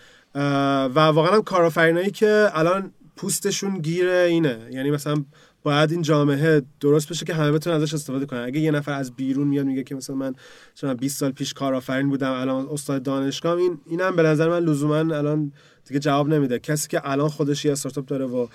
و 0.94 0.98
واقعا 0.98 1.34
هم 1.34 1.42
کارآفرینایی 1.42 2.10
که 2.10 2.50
الان 2.54 2.90
پوستشون 3.16 3.78
گیره 3.78 4.26
اینه. 4.30 4.58
یعنی 4.70 4.90
مثلا 4.90 5.24
باید 5.62 5.92
این 5.92 6.02
جامعه 6.02 6.62
درست 6.80 7.08
بشه 7.08 7.26
که 7.26 7.34
همه 7.34 7.52
بتونن 7.52 7.76
ازش 7.76 7.94
استفاده 7.94 8.26
کنن. 8.26 8.40
اگه 8.40 8.60
یه 8.60 8.70
نفر 8.70 8.92
از 8.92 9.12
بیرون 9.12 9.48
میاد 9.48 9.66
میگه 9.66 9.82
که 9.82 9.94
مثلا 9.94 10.16
من 10.16 10.34
چون 10.74 10.94
20 10.94 11.18
سال 11.18 11.32
پیش 11.32 11.54
کارآفرین 11.54 12.08
بودم 12.08 12.32
الان 12.32 12.68
استاد 12.70 13.02
دانشگاه 13.02 13.56
این 13.56 13.78
اینم 13.86 14.16
به 14.16 14.22
نظر 14.22 14.48
من 14.48 14.58
لزوما 14.58 14.96
الان 14.96 15.52
دیگه 15.84 16.00
جواب 16.00 16.28
نمیده. 16.28 16.58
کسی 16.58 16.88
که 16.88 17.00
الان 17.04 17.28
خودش 17.28 17.64
یه 17.64 17.72
استارتاپ 17.72 18.06
داره 18.06 18.24
و 18.24 18.46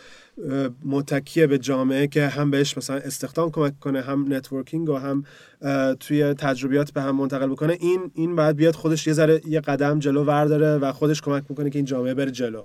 متکیه 0.85 1.47
به 1.47 1.57
جامعه 1.57 2.07
که 2.07 2.27
هم 2.27 2.51
بهش 2.51 2.77
مثلا 2.77 2.95
استخدام 2.95 3.51
کمک 3.51 3.79
کنه 3.79 4.01
هم 4.01 4.33
networking 4.34 4.89
و 4.89 4.95
هم 4.95 5.24
توی 6.00 6.33
تجربیات 6.33 6.91
به 6.91 7.01
هم 7.01 7.15
منتقل 7.15 7.47
بکنه 7.47 7.77
این 7.79 8.12
این 8.13 8.35
بعد 8.35 8.55
بیاد 8.55 8.75
خودش 8.75 9.07
یه 9.07 9.13
ذره 9.13 9.41
یه 9.47 9.59
قدم 9.59 10.00
جلو 10.00 10.24
ورداره 10.24 10.77
و 10.77 10.91
خودش 10.91 11.21
کمک 11.21 11.43
می‌کنه 11.50 11.69
که 11.69 11.79
این 11.79 11.85
جامعه 11.85 12.13
بره 12.13 12.31
جلو. 12.31 12.63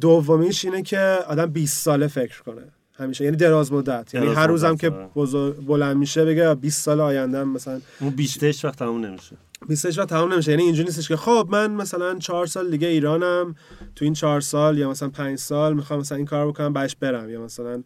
دومیش 0.00 0.64
اینه 0.64 0.82
که 0.82 1.18
آدم 1.28 1.46
20 1.46 1.78
ساله 1.84 2.06
فکر 2.06 2.42
کنه. 2.42 2.62
همیشه. 3.00 3.24
یعنی 3.24 3.36
دراز 3.36 3.72
مدت. 3.72 4.14
یعنی 4.14 4.26
هر 4.26 4.46
روزم 4.46 4.76
که 4.76 4.90
آره. 4.90 5.08
بزرگ 5.16 5.66
بلند 5.66 5.96
میشه 5.96 6.24
بگه 6.24 6.54
20 6.54 6.82
سال 6.82 7.00
آینده 7.00 7.44
مثلا. 7.44 7.80
اون 8.00 8.10
بیسته 8.10 8.46
هیچ 8.46 8.64
وقت 8.64 8.78
تموم 8.78 9.06
نمیشه. 9.06 9.36
20 9.68 9.98
وقت 9.98 10.08
تمام 10.08 10.32
نمیشه. 10.32 10.50
یعنی 10.50 10.62
اینجوری 10.62 10.88
نیستش 10.88 11.08
که 11.08 11.16
خب 11.16 11.48
من 11.50 11.70
مثلا 11.70 12.18
چهار 12.18 12.46
سال 12.46 12.70
دیگه 12.70 12.88
ایرانم. 12.88 13.54
تو 13.96 14.04
این 14.04 14.14
چهار 14.14 14.40
سال 14.40 14.78
یا 14.78 14.90
مثلا 14.90 15.08
پنج 15.08 15.38
سال 15.38 15.74
می‌خوام 15.74 16.00
مثلا 16.00 16.16
این 16.16 16.26
کار 16.26 16.48
بکنم 16.48 16.72
بعدش 16.72 16.96
برم. 16.96 17.30
یا 17.30 17.44
مثلا 17.44 17.82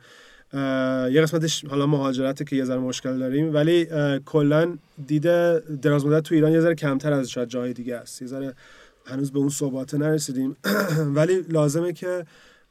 یه 1.11 1.23
قسمتش 1.23 1.65
حالا 1.65 1.87
مهاجرته 1.87 2.45
که 2.45 2.57
یه 2.57 2.65
ذره 2.65 2.79
مشکل 2.79 3.19
داریم. 3.19 3.55
ولی 3.55 3.87
کلا 4.25 4.79
دیده 5.07 5.63
دراز 5.83 6.07
مدت 6.07 6.23
تو 6.23 6.35
ایران 6.35 6.53
یه 6.53 6.61
ذره 6.61 6.75
کمتر 6.75 7.13
از 7.13 7.31
شاید 7.31 7.49
جای 7.49 7.73
دیگه 7.73 7.97
است. 7.97 8.23
یه 8.23 8.29
ذره 8.29 8.55
هنوز 9.07 9.33
به 9.33 9.39
اون 9.39 9.49
ثبات 9.49 9.95
نرسیدیم. 9.95 10.57
ولی 11.17 11.43
لازمه 11.49 11.93
که 11.93 12.25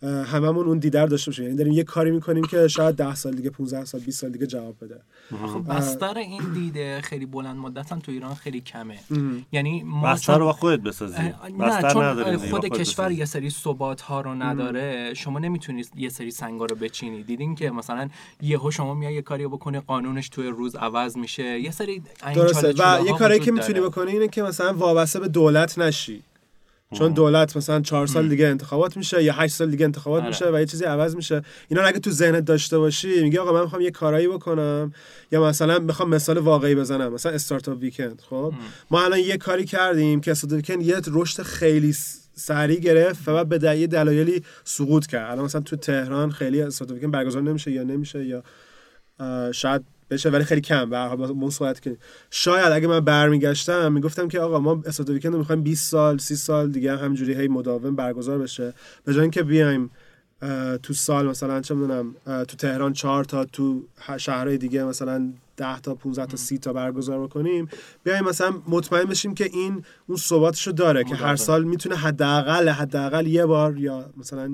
هممون 0.04 0.68
اون 0.68 0.78
دیدر 0.80 1.06
داشته 1.06 1.32
باشیم. 1.32 1.46
یعنی 1.46 1.58
داریم 1.58 1.74
یه 1.74 1.84
کاری 1.84 2.12
می‌کنیم 2.12 2.44
که 2.44 2.68
شاید 2.68 2.96
10 2.96 3.16
سال 3.16 3.34
دیگه 3.34 3.50
15 3.50 3.86
سال 3.86 4.02
20 4.02 4.22
سال 4.22 4.30
دیگه 4.30 4.48
جواب 4.48 4.76
بده. 4.82 5.02
خب 5.48 5.74
بستر 5.78 6.18
این 6.18 6.42
دیده 6.54 7.02
خیلی 7.02 7.26
بلند 7.26 7.58
مدت 7.58 7.92
هم 7.92 8.00
تو 8.00 8.12
ایران 8.12 8.36
خیلی 8.36 8.62
کمه. 8.62 8.98
ام. 9.12 9.46
یعنی 9.52 9.84
ما 9.84 10.08
بستر 10.14 10.26
چون- 10.34 10.40
رو 10.40 10.46
با 10.46 10.54
خودت 10.54 10.80
بسازی. 10.84 11.34
بستر 11.60 11.94
چون 11.94 12.38
خود 12.38 12.66
کشور 12.66 13.06
بسازی. 13.06 13.16
یه 13.16 13.26
سری 13.26 13.50
ثبات 13.50 14.02
ها 14.02 14.22
رو 14.22 14.34
نداره. 14.36 15.14
شما 15.14 15.40
نمی‌تونید 15.40 15.90
یه 15.96 16.10
سری 16.10 16.32
سنگا 16.32 16.66
رو 16.66 16.76
بچینی. 16.76 17.24
دیدین 17.24 17.56
که 17.56 17.72
مثلا 17.72 18.10
یهو 18.42 18.72
شما 18.72 18.94
میای 18.94 19.14
یه 19.14 19.22
کاری 19.22 19.48
بکنی 19.48 19.80
قانونش 19.80 20.30
توی 20.30 20.48
روز 20.48 20.76
عوض 20.76 21.18
میشه. 21.18 21.60
یه 21.60 21.72
سری 21.72 21.92
این 22.26 22.34
درسته. 22.34 22.68
و 22.80 23.06
یه 23.06 23.14
کاری 23.14 23.40
که 23.40 23.52
می‌تونی. 23.52 23.80
بکنی 23.80 24.12
اینه 24.12 24.28
که 24.28 24.44
مثلا 24.44 24.74
وابسته 24.74 25.20
به 25.20 25.28
دولت 25.28 25.78
نشی. 25.80 26.24
چون 26.94 27.14
دولت 27.14 27.58
مثلا 27.58 27.82
چهار 27.82 28.08
سال 28.08 28.30
دیگه 28.30 28.48
انتخابات 28.48 28.98
میشه 28.98 29.24
یا 29.24 29.34
هشت 29.34 29.54
سال 29.54 29.72
دیگه 29.72 29.86
انتخابات 29.86 30.22
آره. 30.22 30.30
میشه 30.30 30.52
و 30.52 30.60
یه 30.60 30.66
چیزی 30.66 30.86
عوض 30.86 31.16
میشه. 31.16 31.42
اینا 31.68 31.82
اگه 31.82 32.00
تو 32.00 32.12
ذهنت 32.12 32.46
داشته 32.46 32.78
باشی 32.78 33.24
میگه 33.24 33.40
آقا 33.40 33.54
من 33.54 33.62
می‌خوام 33.62 33.82
یه 33.82 33.92
کارایی 33.92 34.28
بکنم 34.28 34.94
یا 35.32 35.44
مثلا 35.44 35.80
می‌خوام 35.80 36.10
مثال 36.10 36.38
واقعی 36.38 36.76
بزنم 36.76 37.14
مثلا 37.14 37.32
استارتاپ 37.32 37.78
ویکند 37.80 38.22
خب؟ 38.30 38.54
ما 38.92 39.04
الان 39.04 39.20
یه 39.20 39.38
کاری 39.38 39.66
کردیم 39.66 40.22
که 40.22 40.32
استارتاپ 40.32 40.58
ویکند 40.58 40.82
یه 40.82 41.02
رشد 41.08 41.44
خیلی 41.44 41.96
سریع 42.36 42.80
گرفت 42.80 43.28
و 43.28 43.34
بعد 43.34 43.50
به 43.50 43.58
دلیل 43.58 43.88
دلایلی 43.88 44.44
سقوط 44.64 45.06
کرد. 45.06 45.32
الان 45.32 45.46
مثلا 45.46 45.62
تو 45.62 45.76
تهران 45.76 46.32
خیلی 46.32 46.62
استارتاپ 46.62 46.96
ویکند 46.96 47.12
برگزار 47.12 47.42
نمیشه 47.42 47.72
یا 47.72 47.84
نمیشه 47.84 48.26
یا 48.26 48.44
شاید 49.52 49.82
بشه 50.10 50.30
ولی 50.30 50.44
خیلی 50.44 50.62
کم 50.62 50.90
به 50.90 50.98
هر 50.98 51.08
حال 51.08 51.50
صحبت 51.50 51.80
کنیم 51.80 51.98
شاید 52.32 52.72
اگه 52.72 52.88
من 52.88 53.00
برمیگشتم 53.00 53.92
می‌گفتم 53.94 54.28
که 54.28 54.40
آقا 54.40 54.60
ما 54.60 54.84
استاد 54.86 55.10
ویکند 55.10 55.34
رو 55.34 55.40
می‌خوایم 55.40 55.62
20 55.62 55.92
سال 55.92 56.18
30 56.18 56.36
سال 56.36 56.72
دیگه 56.72 56.98
همینجوری 56.98 57.34
هی 57.34 57.48
مداوم 57.48 57.96
برگزار 57.96 58.38
بشه. 58.38 58.74
به 59.06 59.14
جای 59.14 59.22
اینکه 59.22 59.44
بیایم 59.44 59.92
تو 60.84 60.94
سال 60.94 61.28
مثلا 61.28 61.62
چه 61.62 61.76
می‌دونم 61.76 62.16
تو 62.26 62.58
تهران 62.58 62.94
چهار 62.94 63.24
تا 63.24 63.46
تو 63.46 63.84
شهرهای 64.18 64.58
دیگه 64.58 64.84
مثلا 64.84 65.34
10 65.58 65.80
تا 65.80 65.96
15 65.96 66.26
تا 66.26 66.38
30 66.38 66.58
تا 66.58 66.74
برگزار 66.74 67.24
بکنیم 67.24 67.68
بیایم 68.04 68.24
مثلا 68.24 68.54
مطمئن 68.68 69.06
بشیم 69.06 69.34
که 69.34 69.50
این 69.54 69.84
اون 70.08 70.18
ثباتشو 70.18 70.72
داره 70.72 71.04
که 71.04 71.16
هر. 71.16 71.36
سال 71.36 71.64
می‌تونه 71.64 71.96
حداقل 71.96 72.70
حداقل 72.70 73.28
یه 73.28 73.46
بار 73.46 73.78
یا 73.78 74.06
مثلا 74.18 74.54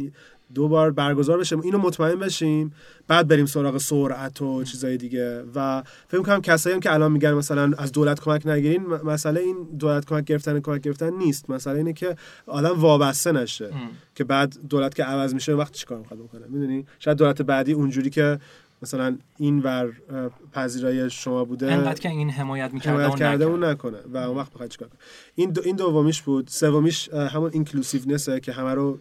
دو 0.54 0.68
بار 0.68 0.92
برگزار 0.92 1.38
بشه 1.38 1.60
اینو 1.64 1.78
مطمئن 1.78 2.20
بشیم. 2.20 2.74
بعد 3.08 3.28
بریم 3.28 3.46
سراغ 3.46 3.78
سرعت 3.78 4.42
و 4.42 4.64
چیزای 4.64 4.98
دیگه. 4.98 5.44
و 5.56 5.84
فکر 6.08 6.22
کنم 6.22 6.42
کسایی 6.42 6.74
هم 6.74 6.80
که 6.80 6.94
الان 6.94 7.12
میگن 7.12 7.34
مثلا 7.34 7.74
از 7.78 7.92
دولت 7.92 8.20
کمک 8.20 8.48
نگیرین 8.48 8.88
مسئله 8.88 9.40
این 9.40 9.56
دولت 9.80 10.06
کمک 10.06 10.26
گرفتن 10.26 10.60
کمک 10.60 10.82
گرفتن 10.82 11.14
نیست. 11.14 11.50
مسئله 11.50 11.78
اینه 11.78 11.94
که 11.94 12.16
آدم 12.48 12.80
وابسته 12.80 13.32
نشه. 13.32 13.66
ام. 13.66 13.90
که 14.16 14.24
بعد 14.24 14.56
دولت 14.70 14.96
که 14.96 15.04
عوض 15.04 15.34
میشه 15.34 15.54
وقت 15.54 15.74
چیکار 15.74 15.98
می‌خواد 15.98 16.20
بکنه؟ 16.20 16.42
می‌دونی؟ 16.50 16.86
شاید 17.00 17.18
دولت 17.18 17.42
بعدی 17.42 17.74
اونجوری 17.74 18.10
که 18.10 18.40
مثلا 18.82 19.18
این 19.38 19.60
ور 19.60 19.92
پذیرای 20.54 21.10
شما 21.10 21.46
بوده 21.46 21.74
انقدر 21.74 22.00
که 22.00 22.10
این 22.10 22.30
حمایت 22.30 22.74
می‌کرده 22.74 22.92
حمایت 22.92 23.10
اون 23.10 23.20
کرده. 23.20 23.46
اون 23.46 23.64
نکنه. 23.64 23.98
و 24.14 24.18
اون 24.18 24.38
وقت 24.38 24.54
بخواد 24.54 24.70
چیکار 24.70 24.88
کنه؟ 24.88 25.00
این 25.36 25.52
دو 25.52 25.62
این 25.66 25.76
دومیش 25.76 26.22
بود. 26.22 26.48
سومیش 26.48 27.10
همون 27.10 27.52
اینکلوسیونسه 27.54 28.40
که 28.40 28.52
همه 28.52 28.74
رو 28.74 29.00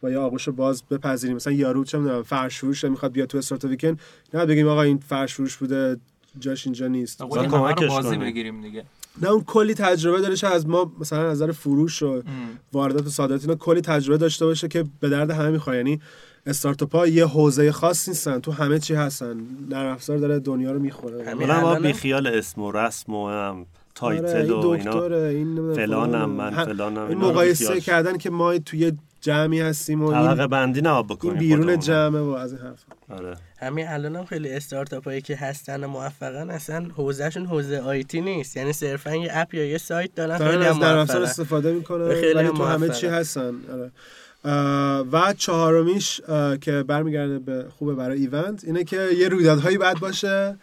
با 0.00 0.10
یه 0.10 0.18
آغوش 0.18 0.48
باز 0.48 0.82
بپذیریم. 0.90 1.36
مثلا 1.36 1.52
یارو 1.52 1.84
چه 1.84 1.98
می‌دونم 1.98 2.22
فرش 2.22 2.58
فروش 2.58 2.84
می‌خواد 2.84 3.12
بیاد 3.12 3.28
تو 3.28 3.38
استارت 3.38 3.64
ویکند 3.64 4.00
نه 4.34 4.46
بگیم 4.46 4.68
آقا 4.68 4.82
این 4.82 4.98
فرش 4.98 5.34
فروش 5.34 5.56
بوده 5.56 5.96
جاش 6.38 6.66
اینجا 6.66 6.86
نیست. 6.86 7.22
این 7.22 7.48
کمکش 7.48 7.88
بازی. 7.88 8.16
بگیریم 8.16 8.60
دیگه. 8.60 8.84
نه 9.22 9.28
اون 9.28 9.44
کلی 9.44 9.74
تجربه 9.74 10.20
داره 10.20 10.54
از 10.54 10.66
ما 10.66 10.92
مثلا 11.00 11.30
از 11.30 11.42
نظر 11.42 11.52
فروش 11.52 12.02
و. 12.02 12.22
واردات 12.72 13.06
و 13.06 13.10
صادرات 13.10 13.42
اینا 13.42 13.54
کلی 13.54 13.80
تجربه 13.80 14.18
داشته 14.18 14.44
باشه 14.44 14.68
که 14.68 14.84
به 15.00 15.08
درد 15.08 15.30
همه 15.30 15.50
می‌خوره 15.50 15.76
یعنی 15.76 16.00
استارتاپ 16.46 16.96
ها 16.96 17.06
یه 17.06 17.26
حوزه 17.26 17.72
خاص 17.72 18.08
نیستن 18.08 18.40
تو 18.40 18.52
همه 18.52 18.78
چی 18.78 18.94
هستن. 18.94 19.40
نرم 19.70 19.92
افزار 19.92 20.18
داره 20.18 20.38
دنیا 20.38 20.72
رو 20.72 20.78
می‌خوره. 20.78 21.24
حالا 21.24 21.60
ما 21.60 21.74
بی 21.74 21.92
خیال 21.92 22.26
اسم 22.26 22.62
و 22.62 22.72
رسم 22.72 23.14
و 23.14 23.28
هم 23.28 23.66
آره، 24.00 24.20
title 24.20 24.50
و 24.50 24.56
این 24.58 24.78
اینا 24.78 25.00
دکتره 25.00 25.16
این 25.16 25.74
فلانم. 25.74 26.30
من 26.30 26.52
هم- 26.52 26.64
فلانم 26.64 27.06
این 27.08 27.18
مقایسه. 27.18 27.80
کردن 27.80 28.18
که 28.18 28.30
ما 28.30 28.58
توی 28.58 28.92
جمعی 29.20 29.60
هستیم 29.60 30.02
و 30.02 30.12
طبقه 30.12 30.40
این, 30.40 30.46
بندی 30.46 30.80
نباید 30.80 31.06
بکنیم 31.06 31.38
این 31.38 31.58
بیرون. 31.60 31.78
جمعه 31.78 32.20
و 32.20 32.28
از 32.30 32.52
این 32.52 32.62
حرف 32.62 32.84
آره 33.20 33.36
همین 33.58 33.88
الان 33.88 34.16
هم 34.16 34.24
خیلی 34.24 34.50
استارتاپ 34.52 35.04
هایی 35.04 35.20
که 35.20 35.36
هستن 35.36 35.84
و 35.84 35.88
موفقن 35.88 36.50
اصلا 36.50 36.86
حوزهشون 36.96 37.46
حوزه 37.46 37.78
IT 37.78 38.20
نیست 38.20 38.56
یعنی 38.56 38.72
صرفا 38.72 39.16
یه 39.16 39.30
app 39.32 39.54
یا 39.54 39.64
یه 39.64 39.78
سایت 39.78 40.14
دارن 40.14 40.38
خیلی 40.38 40.64
از 40.64 40.76
هم 40.76 40.96
موفقن 40.96 41.22
استفاده 41.22 41.72
می‌کنن 41.72 42.14
خیلی 42.14 42.34
ولی 42.34 42.46
هم 42.48 42.54
تو 42.56 42.64
همه. 42.64 42.88
چی 42.88 43.06
هستن 43.06 43.52
آره. 43.72 43.90
و 45.12 45.32
چهارمیش 45.38 46.20
که 46.60 46.82
برمیگرده 46.82 47.38
به 47.38 47.64
خوبه 47.78 47.94
برای 47.94 48.18
ایونت 48.18 48.64
اینه 48.64 48.84
که 48.84 49.08
یه 49.18 49.28
رویدادهایی 49.28 49.78
باید 49.78 50.00
باشه 50.00 50.56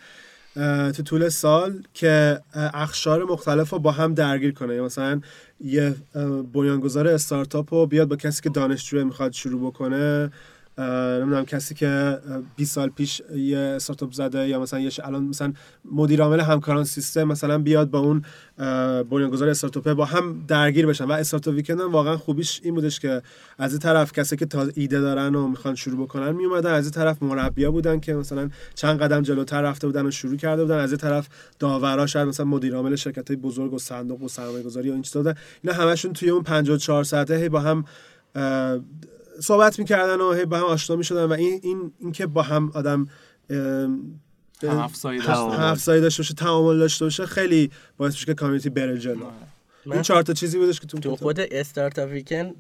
تو 0.95 1.03
طول 1.03 1.29
سال 1.29 1.83
که 1.93 2.39
اخشار 2.53 3.23
مختلف 3.23 3.69
رو 3.69 3.79
با 3.79 3.91
هم 3.91 4.13
درگیر 4.13 4.53
کنه. 4.53 4.75
یا 4.75 4.85
مثلا 4.85 5.21
یه 5.63 5.95
بنیانگذار 6.53 7.07
استارتاپ 7.07 7.73
رو 7.73 7.85
بیاد 7.85 8.07
با 8.07 8.15
کسی 8.15 8.41
که 8.41 8.49
دانشجوه 8.49 9.03
می‌خواد 9.03 9.31
شروع 9.31 9.67
بکنه. 9.71 10.31
نمی‌دونم 10.77 11.45
کسی 11.45 11.75
که 11.75 11.87
اه، 11.87 12.41
20 12.55 12.75
سال 12.75 12.89
پیش 12.89 13.21
یه 13.35 13.57
استارتاپ 13.57 14.11
زده 14.11 14.47
یا 14.47 14.59
مثلا 14.59 14.79
یه 14.79 14.91
الان 15.03 15.23
مثلا 15.23 15.53
مدیر 15.91 16.21
عامل 16.21 16.39
همکاران 16.39 16.83
سیستم 16.83 17.23
مثلا 17.23 17.57
بیاد 17.57 17.89
با 17.89 17.99
اون 17.99 18.21
بنیانگذار 19.09 19.49
استارتاپه 19.49 19.93
با 19.93 20.05
هم 20.05 20.45
درگیر 20.47 20.85
بشن. 20.87 21.05
و 21.05 21.11
استارتاپ 21.11 21.53
ویکند 21.55 21.81
واقعا 21.81 22.17
خوبیش 22.17 22.61
این 22.63 22.75
بودش 22.75 22.99
که 22.99 23.21
از 23.57 23.71
این 23.71 23.79
طرف 23.79 24.11
کسی 24.11 24.37
که 24.37 24.45
تا 24.45 24.67
ایده 24.75 25.01
دارن 25.01 25.35
و 25.35 25.47
می‌خوان 25.47 25.75
شروع 25.75 26.05
بکنن 26.05 26.31
میومدن 26.31 26.73
از 26.73 26.83
این 26.83 26.91
طرف 26.91 27.23
مربیا 27.23 27.71
بودن 27.71 27.99
که 27.99 28.13
مثلا 28.13 28.49
چند 28.75 28.99
قدم 28.99 29.21
جلوتر 29.21 29.61
رفته 29.61 29.87
بودن 29.87 30.05
و 30.05 30.11
شروع 30.11 30.35
کرده 30.35 30.63
بودن. 30.63 30.79
از 30.79 30.91
این 30.91 30.97
طرف 30.97 31.27
داورا 31.59 32.05
شاید 32.05 32.27
مثلا 32.27 32.45
مدیر 32.45 32.75
عامل 32.75 32.95
شرکت 32.95 33.27
های 33.27 33.37
بزرگ 33.37 33.73
و 33.73 33.79
صندوق 33.79 34.21
و 34.21 34.27
سرمایه 34.27 34.63
گذاری 34.63 34.89
و 34.89 34.93
این 34.93 35.01
چیزا 35.01 35.33
اینا 35.63 35.75
همشون 35.75 36.13
توی 36.13 36.29
اون 36.29 36.43
54 36.43 37.03
ساعته 37.03 37.35
هی 37.35 37.49
با 37.49 37.59
هم 37.59 37.85
صحبت 39.39 39.79
می‌کردن 39.79 40.21
و 40.21 40.33
هی 40.33 40.45
با 40.45 40.57
هم 40.57 40.63
آشنا 40.63 40.95
می‌شدن 40.95 41.23
و 41.23 41.33
این 41.33 41.59
این 41.63 41.91
اینکه 41.99 42.27
با 42.27 42.41
هم 42.41 42.71
آدم 42.73 43.07
هم 43.49 44.13
افزایی 44.63 45.19
هم- 45.19 45.25
داشته. 45.25 45.91
هم 45.91 46.01
باشه. 46.01 46.33
تعامل 46.33 46.77
داشته 46.77 47.05
باشه 47.05 47.25
خیلی 47.25 47.71
باعث 47.97 48.13
میشه 48.13 48.25
که 48.25 48.33
کامیونیتی 48.33 48.69
بره 48.69 48.97
جلو. 48.97 49.25
این 49.85 50.01
چهار 50.01 50.21
تا 50.23 50.33
چیزی 50.33 50.57
بودش 50.57 50.79
که 50.79 50.87
تو 50.87 50.99
تو 50.99 51.15
خود 51.15 51.39
استارتاپ 51.39 52.09
ویکند 52.11 52.55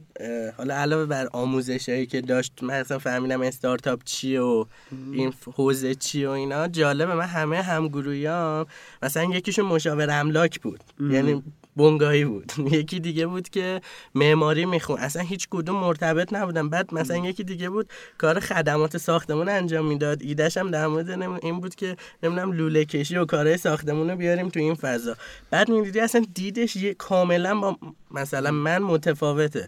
حالا 0.57 0.75
علاوه 0.75 1.05
بر 1.05 1.27
آموزش 1.33 1.89
هایی 1.89 2.05
که 2.05 2.21
داشت 2.21 2.53
من 2.61 2.73
اصلا 2.73 2.99
فهمیدم 2.99 3.41
استارتاپ 3.41 4.03
چیه 4.03 4.41
و 4.41 4.65
این 5.11 5.33
حوزه 5.53 5.95
چیه 5.95 6.27
و 6.29 6.31
اینا 6.31 6.67
جالبه 6.67 7.15
من 7.15 7.25
همه 7.25 7.61
همگروهیام. 7.61 8.65
مثلا 9.03 9.23
یکیشون 9.23 9.65
مشاور 9.65 10.09
املاک 10.09 10.61
بود. 10.61 10.79
یعنی 11.11 11.43
بنگاهی 11.75 12.25
بود. 12.25 12.51
یکی 12.71 12.99
دیگه 12.99 13.27
بود 13.27 13.49
که 13.49 13.81
معماری 14.15 14.65
میخون. 14.65 14.99
اصلا 14.99 15.21
هیچ 15.21 15.47
کدوم 15.51 15.75
مرتبط 15.75 16.33
نبودن. 16.33 16.69
بعد 16.69 16.93
مثلا 16.93 17.17
یکی 17.17 17.43
دیگه 17.43 17.69
بود 17.69 17.89
کار 18.17 18.39
خدمات 18.39 18.97
ساختمون 18.97 19.49
انجام 19.49 19.87
می‌داد. 19.87 20.21
ایدهش 20.21 20.57
هم 20.57 20.71
در 20.71 20.87
مورد 20.87 21.09
این 21.41 21.59
بود 21.59 21.75
که 21.75 21.95
نمی‌دونم 22.23 22.51
لوله 22.51 22.85
کشی 22.85 23.17
و 23.17 23.25
کارهای 23.25 23.57
ساختمون 23.57 24.09
رو 24.09 24.15
بیاریم 24.15 24.49
تو 24.49 24.59
این 24.59 24.75
فضا. 24.75 25.15
بعد 25.51 25.69
می‌دیدی 25.69 25.99
اصلا 25.99 26.25
دیدش 26.33 26.75
یه 26.75 26.93
کاملا 26.93 27.55
با 27.59 27.77
مثلا 28.11 28.51
من 28.51 28.77
متفاوته. 28.77 29.67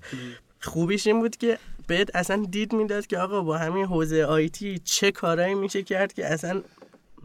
خوبیش 0.62 1.08
این 1.08 1.20
بود 1.20 1.36
که 1.36 1.58
بهت 1.88 2.16
اصلا 2.16 2.46
دید 2.52 2.74
می‌داد 2.74 3.08
که 3.08 3.18
آقا 3.18 3.42
با 3.42 3.58
همین 3.58 3.86
حوزه 3.86 4.24
آیتی 4.24 4.80
چه 4.80 5.12
کارایی 5.12 5.56
میشه 5.56 5.84
کرد 5.84 6.14
که 6.14 6.26
اصلا 6.34 6.62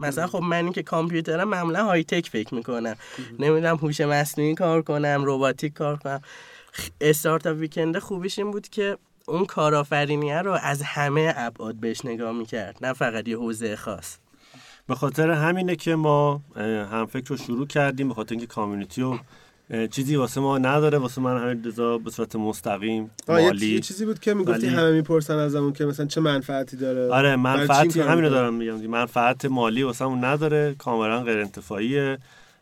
مثلا 0.03 0.27
خب 0.27 0.39
منی 0.43 0.73
که 0.73 0.83
کامپیوترم 0.83 1.49
معمولا 1.49 1.85
های 1.85 2.05
تک 2.05 2.29
فکر 2.29 2.55
می‌کنم. 2.55 2.97
نمی‌دونم 3.39 3.77
هوش 3.77 4.01
مصنوعی 4.01 4.55
کار 4.55 4.83
کنم 4.83 5.23
رباتیک 5.27 5.73
کار 5.73 5.97
کنم. 5.97 6.21
خ- 6.73 6.91
استارتاپ 7.01 7.57
ویکنده 7.59 8.01
خوبیش 8.01 8.39
این 8.39 8.51
بود 8.51 8.69
که 8.69 8.99
اون 9.29 9.45
کارآفرینیه 9.45 10.43
رو 10.43 10.53
از 10.63 10.83
همه 10.83 11.35
ابعاد 11.37 11.75
بهش 11.75 12.05
نگاه 12.05 12.33
می‌کرد 12.33 12.79
نه 12.81 12.93
فقط 12.93 13.29
یه 13.29 13.37
حوزه 13.37 13.77
خاص. 13.77 14.17
به 14.87 14.95
خاطر 14.95 15.31
همینه 15.31 15.77
که 15.77 15.95
ما 15.95 16.41
هم 16.93 17.07
فکر 17.07 17.29
رو 17.29 17.37
شروع 17.37 17.67
کردیم 17.67 18.09
به 18.09 18.15
خاطر 18.15 18.33
اینکه 18.33 18.47
کامیونیتی 18.47 19.01
رو 19.01 19.19
چیزی 19.91 20.17
واسه 20.17 20.41
ما 20.41 20.59
نداره 20.59 20.99
واسه 20.99 21.21
من 21.21 21.43
همین 21.43 21.65
رضا 21.65 21.99
به 21.99 22.11
صورت 22.11 22.37
مستقیم 22.37 23.11
مالی. 23.29 23.67
یه 23.67 23.81
چیزی 23.81 24.05
بود 24.05 24.19
که 24.21 24.35
می‌گفتی 24.35 24.67
ولی- 24.67 24.77
همه 24.77 24.91
می‌پرسن 24.93 25.35
ازمون 25.35 25.73
که 25.73 25.85
مثلا 25.85 26.07
چه 26.07 26.21
منفعتی 26.21 26.77
داره. 26.77 27.13
آره 27.13 27.37
منفعتی 27.37 28.01
همینو؟ 28.01 28.29
دارم 28.29 28.55
میگم. 28.55 28.87
منفعت 28.87 29.45
مالی 29.45 29.83
واسمون 29.83 30.25
نداره 30.25 30.75
کاملا 30.79 31.23
غیر 31.23 31.39
انتفاعیه. 31.39 32.19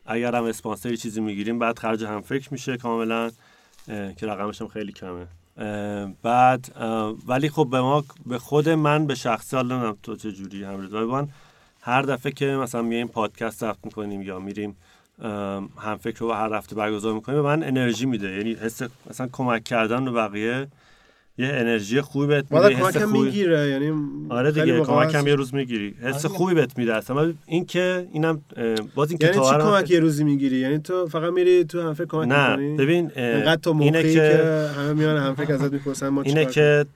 اگر 0.06 0.34
هم 0.34 0.44
اسپانسری 0.44 0.96
چیزی 0.96 1.20
می‌گیریم 1.20 1.58
بعد 1.58 1.78
خرج 1.78 2.04
هم 2.04 2.20
فکر 2.20 2.52
میشه 2.52 2.76
کاملا. 2.76 3.30
که 3.86 4.26
رقمش 4.26 4.60
هم 4.60 4.68
خیلی 4.68 4.92
کمه. 4.92 5.26
اه، 5.58 6.12
بعد 6.22 6.72
اه، 6.76 7.14
ولی 7.26 7.48
خب 7.48 7.68
به 7.70 7.80
ما 7.80 8.04
به 8.26 8.38
خود 8.38 8.68
من 8.68 9.06
به 9.06 9.14
شخصی 9.14 9.56
حالا 9.56 9.74
نمی‌دونم 9.74 9.96
تو 10.02 10.16
چه 10.16 10.32
جوری 10.32 10.64
هم 10.64 11.28
هر 11.80 12.02
دفعه 12.02 12.32
که 12.32 12.46
مثلا 12.46 12.82
میایم 12.82 13.08
پادکست 13.08 13.60
ضبط 13.60 13.76
می‌کنیم 13.84 14.22
یا 14.22 14.38
میریم 14.38 14.76
هم 15.78 15.98
فکر 16.00 16.18
رو 16.18 16.32
هر 16.32 16.52
هفته 16.54 16.76
برگزار 16.76 17.14
می‌کنیم 17.14 17.42
به 17.42 17.48
من 17.48 17.62
انرژی 17.62 18.06
میده. 18.06 18.30
یعنی 18.30 18.52
حس 18.54 18.82
مثلا 19.10 19.28
کمک 19.32 19.64
کردن 19.64 20.04
به 20.04 20.10
بقیه 20.10 20.66
یه 21.38 21.48
انرژی 21.48 22.00
خوبی 22.00 22.26
بهت 22.26 22.52
میده 22.52 22.76
حس 22.76 22.96
خوبی- 22.96 23.18
می‌گیره 23.18 23.68
یعنی 23.68 23.92
آره 24.28 24.52
دیگه 24.52 24.80
کمک 24.80 25.14
هم 25.14 25.26
یه 25.26 25.34
روز 25.34 25.54
می‌گیری. 25.54 25.94
حس 26.02 26.26
آره. 26.26 26.34
خوبی 26.34 26.54
بهت 26.54 26.78
میده 26.78 26.94
اصلا. 26.94 27.32
این 27.46 27.66
که 27.66 28.08
اینم 28.12 28.42
باز 28.94 29.10
این 29.10 29.18
که 29.18 29.26
یعنی 29.26 29.38
تا 29.38 29.52
چی 29.52 29.58
کمک 29.58 29.90
یه 29.90 30.00
روزی 30.00 30.24
می‌گیری؟ 30.24 30.56
یعنی 30.56 30.78
تو 30.78 31.06
فقط 31.06 31.32
میری 31.32 31.64
تو 31.64 31.82
هم 31.82 31.94
فکر 31.94 32.06
کمک 32.06 32.28
نه 32.28 32.56
می‌کنی؟ 32.56 32.76
ببین 32.76 33.10
انقدر 33.16 33.60
تو 33.60 33.76
اینه 33.80 34.02
که, 34.02 34.12
که 34.12 34.70
همه 34.76 34.92
میان 34.92 35.16
هم 35.16 35.34
فکر 35.34 35.54
ازت 35.54 35.72
می‌پرسن 35.72 36.08
ما 36.08 36.22
اینه 36.22 36.44
که 36.46 36.86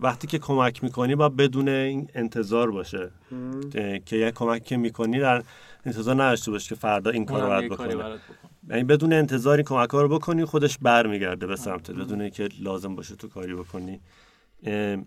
وقتی 0.00 0.26
که 0.26 0.38
کمک 0.38 0.84
می‌کنی 0.84 1.14
باید 1.14 1.36
بدون 1.36 1.68
این 1.68 2.08
انتظار 2.14 2.70
باشه. 2.70 3.10
که 4.06 4.16
یه 4.16 4.30
کمک 4.30 4.64
که 4.64 4.76
می‌کنی 4.76 5.18
در 5.18 5.42
انتظار 5.86 6.14
نداشته 6.14 6.50
باش 6.50 6.68
که 6.68 6.74
فردا 6.74 7.10
این 7.10 7.24
کار 7.24 7.40
رو 7.40 7.46
اونم 7.46 7.58
باید 7.58 7.72
بکنه. 7.72 8.18
یعنی 8.70 8.84
بدون 8.84 9.12
انتظار 9.12 9.56
این 9.56 9.64
کمک 9.64 9.90
ها 9.90 10.02
رو 10.02 10.08
بکنی 10.08 10.44
خودش 10.44 10.78
برمیگرده 10.78 11.46
به 11.46 11.56
سمتت 11.56 11.90
بدون 11.90 12.20
اینکه 12.20 12.48
لازم 12.60 12.94
باشه 12.94 13.16
تو 13.16 13.28
کاری 13.28 13.54
بکنی. 13.54 14.00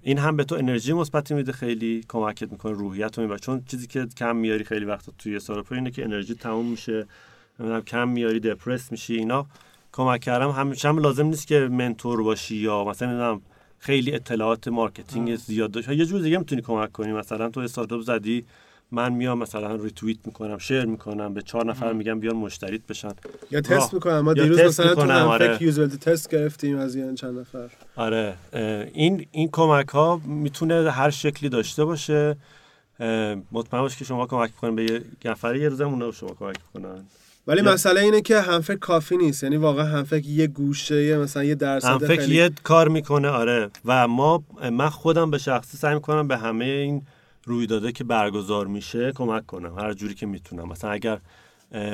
این 0.02 0.18
هم 0.18 0.36
به 0.38 0.44
تو 0.44 0.56
انرژی 0.56 0.94
مثبتی 0.94 1.34
میده 1.34 1.52
خیلی 1.52 2.04
کمکت 2.10 2.52
می‌کنه 2.52 2.72
روحیت 2.72 3.18
رو 3.18 3.24
می‌بره 3.24 3.40
چون 3.40 3.64
چیزی 3.66 3.88
که 3.88 4.06
کم 4.18 4.36
میاری 4.36 4.64
خیلی 4.64 4.86
وقتا 4.86 5.12
توی 5.18 5.40
استارتاپا 5.40 5.76
اینه 5.76 5.92
که 5.92 6.04
انرژی 6.04 6.36
تموم 6.36 6.66
میشه 6.66 7.06
نمی‌دونم 7.60 7.82
کم 7.82 8.10
میاری 8.10 8.40
depress 8.40 8.92
میشی 8.92 9.16
اینا. 9.16 9.46
کمک 9.92 10.22
کردم. 10.22 10.50
همیشه 10.50 10.88
هم 10.88 11.00
لازم 11.00 11.26
نیست 11.26 11.48
که 11.48 11.60
mentor 11.60 12.24
باشی 12.24 12.56
یا 12.56 12.84
مثلا 12.84 13.08
نمی‌دونم 13.08 13.42
خیلی 13.80 14.16
اطلاعات 14.16 14.68
marketing 14.68 15.36
زیاد 15.36 15.72
داشت. 15.72 15.90
یه 15.90 16.06
جور 16.06 16.22
دیگه 16.22 16.38
می‌تونی 16.38 16.62
کمک 16.62 16.92
کنی. 16.92 17.14
مثلا 17.14 17.50
تو 17.50 17.60
استارتاپ 17.60 18.02
زدی 18.02 18.46
من 18.92 19.14
میام 19.14 19.38
مثلا 19.40 19.76
ریتوییت 19.76 20.18
می‌کنم 20.26 20.58
share 20.58 20.86
می‌کنم 20.86 21.34
به 21.34 21.42
چهار 21.42 21.66
نفر 21.66 21.94
میگم 21.94 22.20
بیان 22.20 22.36
مشتریت 22.36 22.82
بشن. 22.90 23.12
یا 23.52 23.62
تست. 23.62 23.94
می‌کنم. 23.94 24.20
ما 24.20 24.34
دیروز 24.34 24.60
تست 24.60 24.80
مثلا 24.80 24.96
تو 24.96 25.12
آره. 25.12 25.58
تست 25.88 26.30
گرفتیم 26.30 26.78
از 26.78 26.96
یه 26.96 27.14
چند 27.14 27.40
نفر. 27.40 27.70
آره. 27.96 28.34
این 28.94 29.26
این 29.32 29.50
کمک 29.52 29.88
ها 29.90 30.22
می‌تونه 30.26 30.92
هر 30.92 31.10
شکلی 31.10 31.50
داشته 31.50 31.86
باشه. 31.86 32.36
مطمئن 33.52 33.82
باش 33.82 33.98
که 33.98 34.06
شما 34.06 34.26
کمک 34.28 34.50
می‌کنن 34.50 34.76
به 34.76 34.84
یه 34.84 35.02
نفر 35.26 35.56
یه 35.56 35.70
روزم 35.70 35.88
اونا 35.90 36.06
به 36.06 36.12
شما 36.12 36.30
کمک 36.40 36.56
می‌کنن. 36.76 37.04
ولی 37.48 37.64
یا- 37.64 37.74
مسئله 37.74 38.02
اینه 38.02 38.22
که 38.22 38.42
هم 38.42 38.62
فکر 38.62 38.78
کافی 38.80 39.18
نیست. 39.18 39.44
یعنی 39.44 39.58
واقعا 39.58 39.86
هم 39.86 40.04
فکر 40.04 40.26
یه 40.26 40.48
گوشه 40.48 41.18
مثلا 41.18 41.44
یه 41.44 41.56
درصد 41.56 41.88
هم 41.88 41.98
فکر 41.98 42.22
خیلی 42.22 42.36
یه 42.36 42.52
کار 42.64 42.88
می‌کنه 42.88 43.28
آره. 43.28 43.70
و 43.86 44.08
ما 44.08 44.44
من 44.72 44.90
خودم 44.90 45.32
به 45.32 45.38
شخصی 45.38 45.78
سعی 45.78 45.96
می‌کنم 45.96 46.28
به 46.28 46.38
همه 46.38 46.66
این 46.66 47.02
رویداده 47.48 47.92
که 47.92 48.04
برگزار 48.04 48.68
میشه 48.68 49.12
کمک 49.12 49.46
کنم 49.46 49.80
هر 49.80 49.94
جوری 49.94 50.14
که 50.14 50.26
می‌تونم. 50.26 50.68
مثلا 50.68 50.92
اگر 50.92 51.20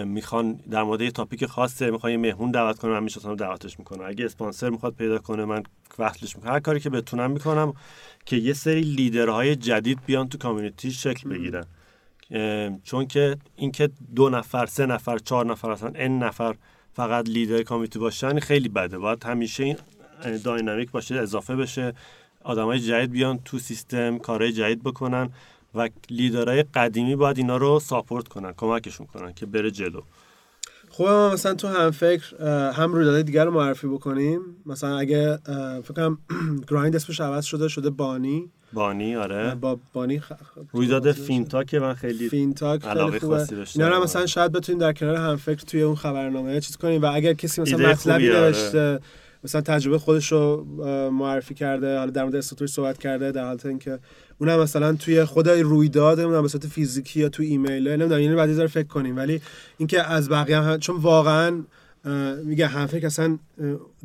می‌خوان 0.06 0.54
در 0.54 0.84
مورد 0.84 1.02
یه 1.02 1.12
تاپیک 1.12 1.46
خاصه 1.46 1.92
می‌خوان 1.92 2.12
یه 2.12 2.18
مهمون 2.18 2.52
دعوت 2.52 2.80
کنم 2.80 2.92
من 2.92 3.04
می‌شناسم 3.04 3.36
دعوتش 3.36 3.80
می‌کنم. 3.80 4.06
اگه 4.08 4.26
اسپانسر 4.26 4.70
می‌خواد 4.70 4.94
پیدا 4.94 5.18
کنه 5.18 5.46
من 5.46 5.64
وصلش 6.00 6.36
می‌کنم. 6.36 6.52
هر 6.52 6.60
کاری 6.60 6.80
که 6.80 6.90
بتونم 6.90 7.32
می‌کنم 7.32 7.74
که 8.26 8.36
یه 8.36 8.54
سری 8.54 8.82
لیدرهای 8.82 9.56
جدید 9.56 10.00
بیان 10.06 10.30
تو 10.30 10.38
کامیونیتی 10.38 10.92
شکل 10.92 11.30
بگیرن. 11.30 11.66
چون 12.84 13.08
که 13.08 13.38
اینکه 13.56 13.90
دو 14.16 14.30
نفر 14.30 14.66
سه 14.66 14.86
نفر 14.86 15.18
چهار 15.18 15.46
نفر 15.46 15.72
اصلا 15.72 15.92
ان 15.96 16.20
نفر 16.20 16.56
فقط 16.94 17.30
لیدر 17.30 17.64
کامیونیتی 17.64 18.00
باشن 18.00 18.40
خیلی 18.40 18.70
بده. 18.70 18.98
باید 18.98 19.24
همیشه 19.24 19.64
این 19.64 19.78
داینامیک 20.44 20.92
باشه 20.92 21.16
اضافه 21.16 21.56
بشه. 21.56 21.94
آدمای 22.44 22.80
جدید 22.80 23.12
بیان 23.12 23.40
تو 23.46 23.60
سیستم 23.60 24.18
کارهای 24.18 24.52
جدید 24.52 24.84
بکنن 24.84 25.30
و 25.76 25.90
لیدرهای 26.10 26.64
قدیمی 26.64 27.16
باید 27.16 27.38
اینا 27.38 27.58
رو 27.58 27.80
support 27.80 28.28
کنن 28.28 28.54
کمکشون 28.58 29.08
کنن 29.08 29.34
که 29.34 29.46
بره 29.46 29.72
جلو. 29.72 30.02
خوبه 30.90 31.10
ما 31.10 31.30
مثلا 31.30 31.54
تو 31.54 31.68
هم 31.68 31.92
فکر 31.92 32.44
هم 32.72 32.94
رویدادهای 32.94 33.24
دیگر 33.24 33.46
رو 33.46 33.52
معرفی 33.52 33.88
بکنیم. 33.88 34.42
مثلا 34.66 34.98
اگه 34.98 35.40
اه، 35.46 35.82
فکر 35.82 35.94
کنم 35.94 36.18
گرایند 36.70 36.96
اسمش 36.96 37.22
عوض 37.22 37.46
شده 37.46 37.68
شده 37.68 37.90
بانی. 37.90 38.50
بانی 38.74 39.16
آره. 39.16 39.56
با 39.56 39.80
بانی 39.94 40.20
خ... 40.20 40.32
رویداد 40.72 41.12
فینتاک 41.12 41.64
که 41.64 41.80
من 41.80 41.94
خیلی 41.94 42.30
فینتاک 42.30 42.86
علاقه 42.86 43.12
خیلی 43.12 43.20
خوبه. 43.20 43.38
خاصی 43.38 43.56
داشتم. 43.56 43.84
اینا 43.84 43.96
رو 43.96 44.04
مثلا 44.04 44.26
شاید 44.26 44.52
بتونیم 44.52 44.82
در 44.82 44.94
کنار 44.94 45.16
هم 45.16 45.36
فکر 45.36 45.62
توی 45.62 45.82
اون 45.82 45.96
خبرنامه 45.96 46.62
چیز 46.62 46.78
کنیم 46.78 47.02
و 47.02 47.12
اگر 47.14 47.34
کسی 47.34 47.62
مثلا 47.62 47.90
مطلبی 47.90 48.32
آره. 48.32 49.00
مثلا 49.44 49.62
تجربه 49.62 49.98
خودش 49.98 50.32
رو 50.32 50.66
معرفی 51.14 51.54
کرده 51.54 51.98
حالا 51.98 52.12
در 52.12 52.24
مورد 52.24 52.36
استاتوری 52.36 52.72
صحبت 52.72 52.98
کرده 52.98 53.32
در 53.32 53.46
حالت 53.46 53.66
اینکه 53.66 54.00
اونم 54.38 54.60
مثلا 54.60 54.94
توی 54.94 55.24
خود 55.24 55.50
رویداد 55.50 56.20
نمی‌دونم 56.20 56.42
به 56.42 56.48
صورت 56.48 56.68
فیزیکی 56.68 57.20
یا 57.20 57.30
توی 57.30 57.48
ایمیل 57.48 57.88
نمی‌دونم 57.88 58.22
یعنی 58.22 58.36
بعد 58.36 58.50
یه 58.50 58.68
فکر 58.68 58.88
کنیم. 58.88 59.18
ولی 59.18 59.42
اینکه 59.78 60.04
از 60.12 60.30
بقیه 60.30 60.60
هم 60.60 60.78
چون 60.78 60.96
واقعا 60.96 61.64
میگه 62.44 62.68
هم 62.68 62.88
فکر 62.88 63.06
اصلا 63.06 63.40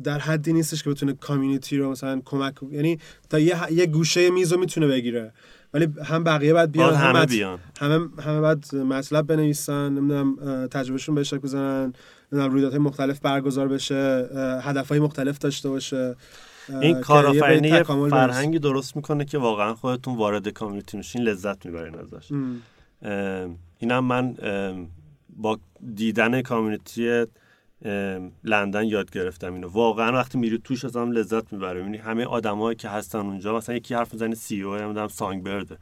در 0.03 0.19
حدی 0.19 0.53
نیستش 0.53 0.83
که 0.83 0.89
بتونه 0.89 1.13
کامیونیتی 1.13 1.77
رو 1.77 1.91
مثلا 1.91 2.21
کمک 2.25 2.53
یعنی 2.71 2.99
تا 3.29 3.39
یه, 3.39 3.57
یه 3.71 3.85
گوشه 3.85 4.29
میز 4.29 4.53
رو 4.53 4.59
می‌تونه 4.59 4.87
بگیره. 4.87 5.33
ولی 5.73 5.87
هم 6.03 6.23
بقیه 6.23 6.53
باید 6.53 6.71
بیان 6.71 6.93
هم 6.93 7.15
همه 7.15 7.25
بیان. 7.25 7.59
همه 7.79 8.07
همه 8.21 8.41
باید 8.41 8.75
مطلب 8.75 9.27
بنویسن 9.27 9.89
نمی‌دونم 9.89 10.67
تجربهشون 10.67 11.15
به 11.15 11.21
اشتراک 11.21 11.41
بزنن. 11.41 11.93
رویدادهای 12.31 12.79
مختلف 12.79 13.19
برگزار 13.19 13.67
بشه 13.67 14.29
هدفهای 14.63 14.99
مختلف 14.99 15.37
داشته 15.37 15.69
باشه. 15.69 16.15
این 16.81 17.01
کارآفرینی. 17.01 17.83
فرهنگی 17.83 18.59
درست 18.59 18.95
می‌کنه 18.95 19.25
که 19.25 19.37
واقعا 19.37 19.75
خودتون 19.75 20.17
وارد 20.17 20.47
کامیونیتی 20.47 20.97
میشین 20.97 21.21
لذت 21.21 21.65
می‌برین 21.65 21.95
ازش. 21.95 22.31
اینم 23.79 24.05
من 24.05 24.35
با 25.37 25.59
دیدن 25.95 26.41
کامیونیتی 26.41 27.25
ام، 27.85 28.31
لندن 28.43 28.83
یاد 28.83 29.11
گرفتم 29.11 29.53
اینو. 29.53 29.67
واقعا 29.67 30.11
وقتی 30.11 30.37
میری 30.37 30.57
توش 30.63 30.85
از 30.85 30.97
هم 30.97 31.11
لذت 31.11 31.53
می‌بره 31.53 31.81
یعنی 31.81 31.97
همه 31.97 32.25
آدمایی 32.25 32.75
که 32.75 32.89
هستن 32.89 33.19
اونجا 33.19 33.57
مثلا 33.57 33.75
یکی 33.75 33.93
حرف 33.93 34.13
می‌زنه 34.13 34.35
سی 34.35 34.61
او 34.61 34.75
نمی‌دونم 34.75 35.07
سانگ 35.07 35.43
برده 35.43 35.77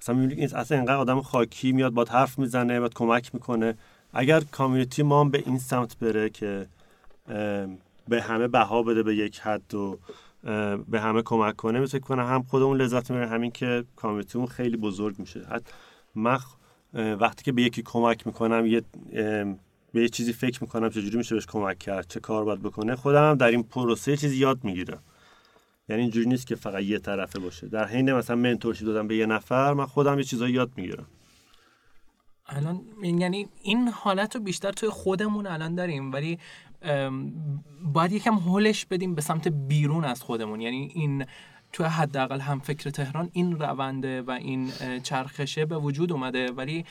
مثلا 0.00 0.14
می‌بینی 0.14 0.40
این 0.40 0.54
اصلا 0.54 0.76
اینقدر 0.76 0.96
آدم 0.96 1.20
خاکی 1.20 1.72
میاد 1.72 1.92
باد 1.92 2.08
حرف 2.08 2.38
می‌زنه 2.38 2.80
باد 2.80 2.94
کمک 2.94 3.34
می‌کنه. 3.34 3.74
اگر 4.18 4.40
کامیونیتی 4.40 5.02
ما 5.02 5.20
هم 5.20 5.30
به 5.30 5.42
این 5.46 5.58
سمت 5.58 5.98
بره 5.98 6.30
که 6.30 6.66
به 8.08 8.22
همه 8.22 8.48
بها 8.48 8.82
بده 8.82 9.02
به 9.02 9.16
یک 9.16 9.38
حد 9.40 9.74
و 9.74 9.98
به 10.88 11.00
همه 11.00 11.22
کمک 11.22 11.56
کنه 11.56 11.80
مثل 11.80 11.98
کنه 11.98 12.26
هم 12.26 12.42
خودمون 12.42 12.76
لذت 12.76 13.10
می‌بریم 13.10 13.32
همین 13.32 13.50
که 13.50 13.84
کامیونیتیمون 13.96 14.46
خیلی 14.46 14.76
بزرگ 14.76 15.18
میشه. 15.18 15.46
حتی 15.50 15.72
من 16.14 16.38
وقتی 16.94 17.44
که 17.44 17.52
به 17.52 17.62
یکی 17.62 17.82
کمک 17.82 18.26
می‌کنم 18.26 18.66
یه 18.66 18.82
به 19.92 20.02
یه 20.02 20.08
چیزی 20.08 20.32
فکر 20.32 20.62
می‌کنم 20.62 20.90
چجوری 20.90 21.16
میشه 21.16 21.34
بهش 21.34 21.46
کمک 21.46 21.78
کرد 21.78 22.06
چه 22.08 22.20
کار 22.20 22.44
باید 22.44 22.62
بکنه 22.62 22.96
خودم 22.96 23.30
هم 23.30 23.36
در 23.36 23.46
این 23.46 23.62
پروسه 23.62 24.16
چیزی 24.16 24.36
یاد 24.36 24.64
می‌گیرم. 24.64 25.02
یعنی 25.88 26.02
اینجوری 26.02 26.26
نیست 26.26 26.46
که 26.46 26.54
فقط 26.54 26.82
یه 26.82 26.98
طرفه 26.98 27.38
باشه. 27.38 27.68
در 27.68 27.86
حین 27.86 28.12
مثلا 28.12 28.36
منتورشیپ 28.36 28.86
دادم 28.86 29.08
به 29.08 29.16
یه 29.16 29.26
نفر 29.26 29.72
من 29.72 29.86
خودم 29.86 30.18
یه 30.18 30.24
چیزایی 30.24 30.54
یاد 30.54 30.70
می‌گیرم. 30.76 31.06
الان 32.48 32.80
یعنی 33.02 33.48
این 33.62 33.88
حالت 33.88 34.36
رو 34.36 34.42
بیشتر 34.42 34.72
توی 34.72 34.88
خودمون 34.88 35.46
الان 35.46 35.74
داریم 35.74 36.12
ولی 36.12 36.38
باید 37.82 38.12
یکم 38.12 38.34
هولش 38.34 38.86
بدیم 38.86 39.14
به 39.14 39.20
سمت 39.22 39.48
بیرون 39.48 40.04
از 40.04 40.22
خودمون. 40.22 40.60
یعنی 40.60 40.90
این 40.94 41.26
تو 41.72 41.84
حداقل 41.84 42.40
هم 42.40 42.60
فکر 42.60 42.90
تهران 42.90 43.30
این 43.32 43.58
رونده 43.58 44.22
و 44.22 44.30
این 44.30 44.70
چرخشه 45.02 45.64
به 45.64 45.78
وجود 45.78 46.12
اومده 46.12 46.52
ولی 46.52 46.84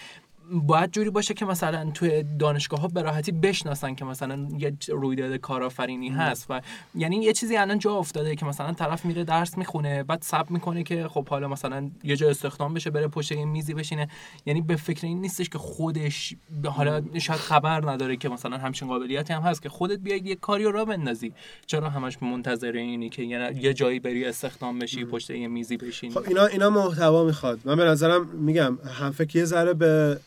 باید 0.52 0.92
جوری 0.92 1.10
باشه 1.10 1.34
که 1.34 1.46
مثلا 1.46 1.92
توی 1.94 2.24
دانشگاه 2.40 2.80
ها 2.80 2.88
به 2.88 3.02
راحتی 3.02 3.32
بشناسن 3.32 3.96
که 3.96 4.06
مثلا 4.06 4.48
یه 4.58 4.78
رویداد 4.88 5.36
کارآفرینی 5.36 6.10
هست 6.10 6.46
و 6.50 6.62
یعنی 6.96 7.16
یه 7.16 7.34
چیزی 7.34 7.58
الان 7.58 7.80
جا 7.80 7.92
افتاده 7.92 8.36
که 8.36 8.46
مثلا 8.46 8.74
طرف 8.74 9.06
میره 9.06 9.24
درس 9.24 9.58
می‌خونه 9.58 10.04
بعد 10.04 10.22
سب 10.22 10.46
می‌کنه 10.50 10.84
که 10.84 11.08
خب 11.08 11.28
حالا 11.28 11.48
مثلا 11.48 11.90
یه 12.04 12.16
جا 12.16 12.30
استخدام 12.30 12.74
بشه 12.74 12.90
بره 12.90 13.08
پشت 13.08 13.32
یه 13.32 13.46
میزی 13.46 13.74
بشینه. 13.74 14.08
یعنی 14.46 14.62
به 14.62 14.76
فکر 14.76 15.08
این 15.08 15.22
نیستش 15.22 15.50
که 15.50 15.58
خودش 15.58 16.36
به 16.62 16.70
حالا 16.70 17.02
شاید 17.20 17.40
خبر 17.40 17.92
نداره 17.92 18.18
که 18.18 18.30
مثلا 18.30 18.58
همچین 18.58 18.88
قابلیتی 18.88 19.34
هم 19.34 19.42
هست 19.42 19.62
که 19.62 19.70
خودت 19.70 20.00
بیای 20.00 20.20
یه 20.20 20.36
کاری 20.36 20.64
رو 20.64 20.86
بندازی. 20.86 21.34
چرا 21.66 21.90
همش 21.90 22.24
منتظر 22.24 22.72
اینی 22.72 23.10
که 23.10 23.24
یه 23.24 23.58
یه 23.62 23.74
جایی 23.74 24.00
بری 24.00 24.26
استخدام 24.26 24.80
بشی 24.80 25.06
پشت 25.06 25.30
یه 25.30 25.48
میزی 25.48 25.78
بشینی؟ 25.78 26.14
خب 26.14 26.24
اینا 26.28 26.46
اینا 26.46 26.70
محتوا 26.70 27.24
می‌خواد. 27.24 27.60
من 27.66 27.76
به 27.76 27.86
نظرم 27.86 28.28
میگم 28.28 28.78
هم 29.00 29.12
فکر 29.12 29.38
یه 29.38 29.46
ذره 29.46 29.74
به 29.74 30.20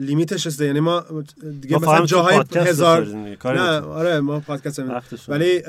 لیمیتش 0.00 0.46
رسیده 0.46 0.66
یعنی 0.66 0.80
ما 0.80 1.04
دیگه 1.60 1.78
ما 1.78 1.92
مثلا 1.92 2.06
جاهای 2.06 2.44
هزار 2.56 3.06
نه. 3.44 3.80
آره 3.80 4.20
ما 4.20 4.40
پادکست. 4.40 4.82
ولی 5.28 5.62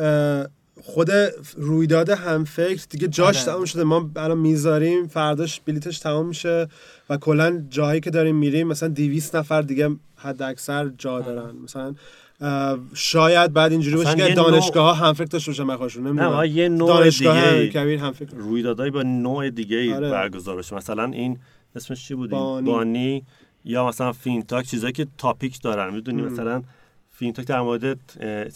خود 0.84 1.10
رویداد 1.58 2.10
هم 2.10 2.44
فکر 2.44 2.86
دیگه 2.90 3.08
جاش 3.08 3.36
آره. 3.38 3.46
تمام 3.46 3.66
شده 3.66 3.84
ما 3.84 4.10
الان 4.16 4.38
می‌ذاریم 4.38 5.08
فرداش 5.08 5.62
بلیتش 5.66 6.00
تمام 6.00 6.26
میشه 6.28 6.68
و 7.10 7.18
کلا 7.18 7.64
جایی 7.70 8.00
که 8.02 8.10
داریم 8.10 8.36
میریم 8.36 8.68
مثلا 8.68 8.90
200 8.90 9.36
نفر 9.36 9.62
دیگه 9.62 9.90
حد 10.16 10.42
اکثر 10.42 10.92
جا 10.98 11.20
دارن 11.20 11.56
مثلا 11.64 11.96
شاید 12.94 13.54
بعد 13.54 13.72
اینجوری 13.72 13.96
باشه 13.96 14.16
که 14.16 14.24
نوع- 14.24 14.34
دانشگاه 14.34 14.98
ها 14.98 15.08
هم 15.08 15.14
فکر 15.14 15.26
داشته 15.26 15.52
باشن 15.52 16.02
نه 16.02 16.28
ما 16.28 16.46
یه 16.46 16.70
نوع 16.70 16.88
دانشگاه 16.88 17.60
دیگه 17.60 17.70
کبیر 17.70 18.00
هم 18.00 18.12
فکر 18.12 18.36
رویدادهای 18.36 18.90
با 18.90 19.04
نوع 19.04 19.50
دیگه 19.50 19.96
آره. 19.96 20.10
برگزار 20.12 20.58
بشه 20.58 20.76
مثلا 20.76 21.04
این 21.04 21.40
اسمش 21.76 22.08
چی 22.08 22.16
بود. 22.16 22.30
بانی 22.30 23.24
یا 23.66 23.88
مثلا 23.88 24.12
فینتاک 24.12 24.66
چیزایی 24.66 24.94
که 24.94 25.08
topic 25.18 25.62
دارن. 25.62 25.94
می‌دونی 25.94 26.22
مثلا 26.22 26.64
فینتاک 27.10 27.48
در 27.48 27.62
مورد 27.62 27.86
اه، 27.86 27.98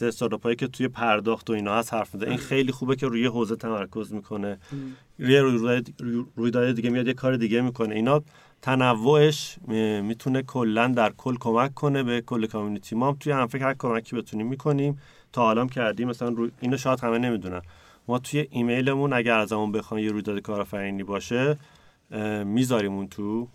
استارتاپ 0.08 0.44
هایی 0.44 0.56
که 0.56 0.68
توی 0.68 0.88
پرداخت 0.88 1.50
و 1.50 1.54
اینا 1.54 1.76
هست 1.76 1.94
حرف 1.94 2.13
می‌زنه. 2.15 2.30
این 2.30 2.39
خیلی 2.39 2.72
خوبه 2.72 2.96
که 2.96 3.08
روی 3.08 3.26
حوزه 3.26 3.56
تمرکز 3.56 4.13
می‌کنه. 4.13 4.58
روی 5.20 5.39
رویداد 6.36 6.72
دیگه 6.72 6.89
میاد 6.89 7.08
یه 7.08 7.13
کار 7.13 7.38
دیگه 7.38 7.62
می‌کنه. 7.62 7.96
اینا 7.96 8.22
تنوعش 8.62 9.58
می‌تونه 10.02 10.41
کلا 10.41 10.88
در 10.88 11.13
کل 11.18 11.36
کمک 11.39 11.74
کنه 11.74 12.04
به 12.04 12.22
کل 12.22 12.46
کامیونیتی. 12.46 12.96
ما 12.96 13.08
هم 13.08 13.18
توی 13.20 13.34
هم 13.34 13.48
هر 13.54 13.74
کمکی 13.74 14.15
بتونیم 14.15 14.48
می‌کنیم. 14.48 15.00
تا 15.34 15.41
حالا 15.41 15.65
کردیم. 15.65 16.08
مثلا 16.08 16.30
روی 16.30 16.52
اینو 16.60 16.78
شاید 16.78 17.00
همه 17.00 17.18
نمی‌دونن. 17.18 17.62
ما 18.08 18.20
توی 18.20 18.48
ایمیلمون 18.52 19.13
اگر 19.13 19.39
ازمون 19.39 19.72
بخوان 19.72 20.00
یه 20.00 20.12
رویداد 20.12 20.39
کارآفرینی 20.39 21.04
باشه 21.04 21.58
می‌ذاریم 22.46 22.94
اون 22.94 23.08
تو. 23.08 23.48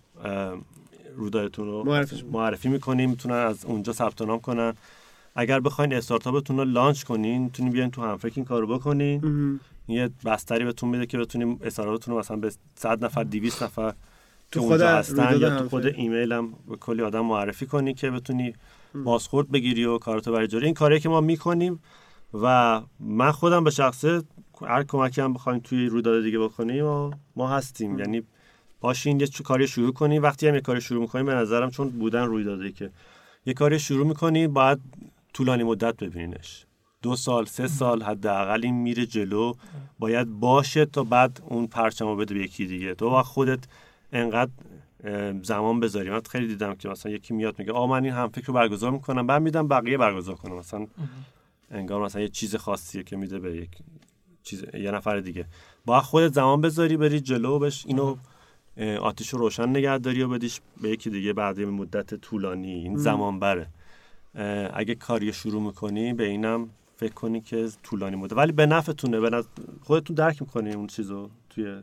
اه، 1.11 1.17
رویدادتون 1.17 1.67
رو 1.67 1.83
معرفیش 1.83 2.23
معرفی 2.31 2.69
می‌کنیم 2.69 3.09
می‌تونن 3.09 3.35
از 3.35 3.65
اونجا 3.65 3.93
ثبت 3.93 4.21
نام 4.21 4.39
کنن. 4.39 4.73
اگر 5.35 5.59
بخواین 5.59 5.93
استارتاپتون 5.93 6.57
رو 6.57 6.65
لانچ 6.65 7.03
کنین 7.03 7.41
می‌تونین 7.41 7.71
بیاین 7.71 7.91
تو 7.91 8.01
همفکر 8.01 8.33
این 8.35 8.45
کارو 8.45 8.67
بکنین. 8.67 9.59
یه 9.87 10.09
بستری 10.25 10.65
بهتون 10.65 10.89
میده 10.89 11.05
که 11.05 11.17
بتونیم 11.17 11.59
استارتاپتون 11.63 12.13
رو 12.13 12.19
مثلا 12.19 12.37
به 12.37 12.51
100 12.75 13.05
نفر 13.05 13.23
200 13.23 13.63
نفر 13.63 13.93
تو 14.51 14.59
خود 14.59 14.71
اونجا 14.71 14.89
هستن 14.97 15.39
یا 15.39 15.59
تو. 15.59 15.69
خود 15.69 15.85
ایمیل 15.85 16.31
هم 16.31 16.53
به 16.69 16.75
کلی 16.75 17.01
آدم 17.01 17.25
معرفی 17.25 17.65
کنی 17.65 17.93
که 17.93 18.11
بتونی 18.11 18.53
بازخورد 19.03 19.51
بگیری 19.51 19.85
و 19.85 19.97
کاراتو 19.97 20.31
برای 20.31 20.47
جلو 20.47 20.65
این 20.65 20.73
کاری 20.73 20.99
که 20.99 21.09
ما 21.09 21.21
می‌کنیم 21.21 21.79
و 22.33 22.81
من 22.99 23.31
خودم 23.31 23.63
به 23.63 23.69
شخصه 23.69 24.21
هر 24.61 24.83
کمکی 24.83 25.21
هم 25.21 25.33
بخوایم 25.33 25.59
توی 25.59 25.85
رویداد 25.85 26.23
دیگه 26.23 26.39
بکنیم 26.39 26.85
و 26.85 27.11
ما 27.35 27.47
هستیم. 27.47 27.99
یعنی 27.99 28.23
باشین 28.81 29.19
یه 29.19 29.27
کاری 29.27 29.67
شروع 29.67 29.93
کنی. 29.93 30.19
وقتی 30.19 30.47
هم 30.47 30.55
یه 30.55 30.61
کاری 30.61 30.81
شروع 30.81 31.01
می‌کنیم 31.01 31.25
به 31.25 31.33
نظرم 31.33 31.71
چون 31.71 31.89
بودن 31.89 32.25
رویداده 32.25 32.71
که 32.71 32.91
یه 33.45 33.53
کاری 33.53 33.79
شروع 33.79 34.07
می‌کنی 34.07 34.47
باید 34.47 34.79
طولانی 35.33 35.63
مدت 35.63 36.03
ببینینش. 36.03 36.65
دو 37.01 37.15
سال 37.15 37.45
سه 37.45 37.67
سال 37.67 38.03
حداقل 38.03 38.61
این 38.63 38.75
میره 38.75 39.05
جلو. 39.05 39.53
باید 39.99 40.27
باشه 40.39 40.85
تا 40.85 41.03
بعد 41.03 41.41
اون 41.45 41.67
پرچم 41.67 42.05
رو 42.05 42.15
بده 42.15 42.33
به 42.33 42.39
یکی 42.39 42.65
دیگه. 42.65 42.95
تو 42.95 43.09
با 43.09 43.23
خودت 43.23 43.59
انقدر 44.13 44.51
زمان 45.43 45.79
بذاری. 45.79 46.09
من 46.09 46.21
خیلی 46.29 46.47
دیدم 46.47 46.75
که 46.75 46.89
مثلا 46.89 47.11
یکی 47.11 47.33
میاد 47.33 47.59
میگه 47.59 47.71
آ 47.71 47.87
من 47.87 48.03
این 48.03 48.13
هم 48.13 48.29
فکر 48.29 48.45
رو 48.45 48.53
برگزار 48.53 48.91
می‌کنم. 48.91 49.27
بعد 49.27 49.41
میدم 49.41 49.67
بقیه 49.67 49.97
برگزار 49.97 50.35
کنم 50.35 50.55
مثلا 50.55 50.87
انگار 51.71 52.01
مثلا 52.03 52.21
یه 52.21 52.29
چیز 52.29 52.55
خاصیه 52.55 53.03
که 53.03 53.15
میده 53.15 53.39
به 53.39 53.55
یک 53.55 53.69
چیز 54.43 54.65
یه 54.73 54.91
نفر 54.91 55.19
دیگه. 55.19 55.45
با 55.85 56.01
خودت 56.01 56.33
زمان 56.33 56.61
بذاری 56.61 56.97
بری 56.97 57.19
جلو 57.19 57.59
بش 57.59 57.85
اینو 57.87 58.15
آتیش 59.01 59.29
رو 59.29 59.39
روشن 59.39 59.69
نگه 59.69 59.97
داری 59.97 60.21
و 60.21 60.27
بدیش 60.27 60.61
به 60.81 60.89
یکی 60.89 61.09
دیگه 61.09 61.33
بعد 61.33 61.59
مدت 61.59 62.15
طولانی. 62.15 62.73
این 62.73 62.97
زمان 62.97 63.39
بره. 63.39 63.67
اگه 64.73 64.95
کاری 64.95 65.33
شروع 65.33 65.61
می‌کنی 65.61 66.13
به 66.13 66.27
اینم 66.27 66.69
فکر 66.97 67.13
کنی 67.13 67.41
که 67.41 67.69
طولانی 67.83 68.15
مدت. 68.15 68.33
ولی 68.33 68.51
به 68.51 68.65
نفعتونه 68.65 69.19
به 69.19 69.43
خودتون 69.81 70.15
درک 70.15 70.41
می‌کنی 70.41 70.73
اون 70.73 70.87
چیزو 70.87 71.29
توی 71.49 71.81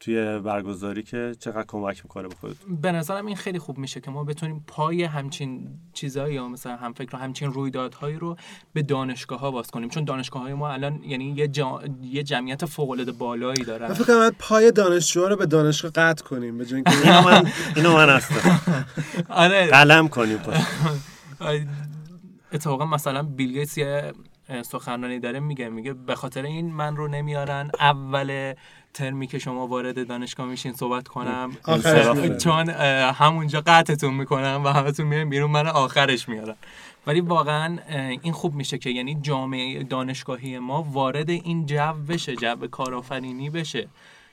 توی 0.00 0.38
برگزاری 0.38 1.02
که 1.02 1.34
چقدر 1.38 1.64
کمک 1.68 2.04
می‌کنه 2.04 2.28
به 2.28 2.34
خودتون 2.34 2.76
به 2.76 2.92
نظرم 2.92 3.26
این 3.26 3.36
خیلی 3.36 3.58
خوب 3.58 3.78
میشه 3.78 4.00
که 4.00 4.10
ما 4.10 4.24
بتونیم 4.24 4.64
پای 4.66 5.04
همچین 5.04 5.68
چیزایی 5.92 6.34
یا 6.34 6.48
مثلا 6.48 6.76
هم 6.76 6.92
فکر 6.92 7.16
همچین 7.16 7.52
رویدادهایی 7.52 8.16
رو 8.16 8.36
به 8.72 8.82
دانشگاه 8.82 9.40
ها 9.40 9.50
باز 9.50 9.70
کنیم. 9.70 9.88
چون 9.88 10.04
دانشگاه 10.04 10.42
های 10.42 10.54
ما 10.54 10.68
الان 10.68 11.00
یعنی 11.04 11.34
یه, 11.36 11.48
جا... 11.48 11.82
یه 12.02 12.22
جمعیت 12.22 12.64
فوق 12.64 12.90
العاده 12.90 13.12
بالایی 13.12 13.60
من 13.60 13.66
دارن 13.66 13.92
فکر 13.92 14.04
کنم 14.04 14.30
پای 14.38 14.72
دانشجوها 14.72 15.28
رو 15.28 15.36
به 15.36 15.46
دانشگاه 15.46 15.90
قطع 15.90 16.24
کنیم 16.24 16.58
به 16.58 16.66
جای 16.66 16.74
اینکه 16.74 17.08
اینو 17.08 17.22
من 17.22 17.50
اینو 17.76 17.92
من 17.92 18.08
هستم. 18.08 18.60
آره. 19.28 19.66
قلم 19.66 20.08
کنیم 20.08 20.38
اتفاقا 22.52 22.86
مثلا 22.86 23.22
بیل 23.22 23.52
گیتس 23.52 23.78
یه 23.78 24.12
سخنرانی 24.62 25.20
داره 25.20 25.40
میگه 25.40 25.68
میگه 25.68 25.92
به 25.92 26.14
خاطر 26.14 26.42
این 26.42 26.72
من 26.72 26.96
رو 26.96 27.08
نمیارن. 27.08 27.70
اول 27.80 28.54
ترمی 28.94 29.26
که 29.26 29.38
شما 29.38 29.66
وارد 29.66 30.06
دانشگاه 30.08 30.46
میشین 30.46 30.72
صحبت 30.72 31.08
کنم. 31.08 31.56
چون 32.42 32.68
همونجا 33.14 33.62
قطعتون 33.66 34.14
می‌کنم 34.14 34.62
و 34.64 34.68
همتون 34.68 35.06
میرین 35.06 35.28
بیرون 35.28 35.50
من 35.50 35.66
آخرش 35.66 36.28
میارن 36.28 36.56
ولی 37.06 37.20
واقعا 37.20 37.78
این 38.22 38.32
خوب 38.32 38.54
میشه 38.54 38.78
که 38.78 38.90
یعنی 38.90 39.18
جامعه 39.22 39.82
دانشگاهی 39.82 40.58
ما 40.58 40.82
وارد 40.82 41.30
این 41.30 41.66
جو 41.66 41.92
بشه 42.08 42.36
جو 42.36 42.66
کارآفرینی 42.70 43.50
بشه 43.50 43.88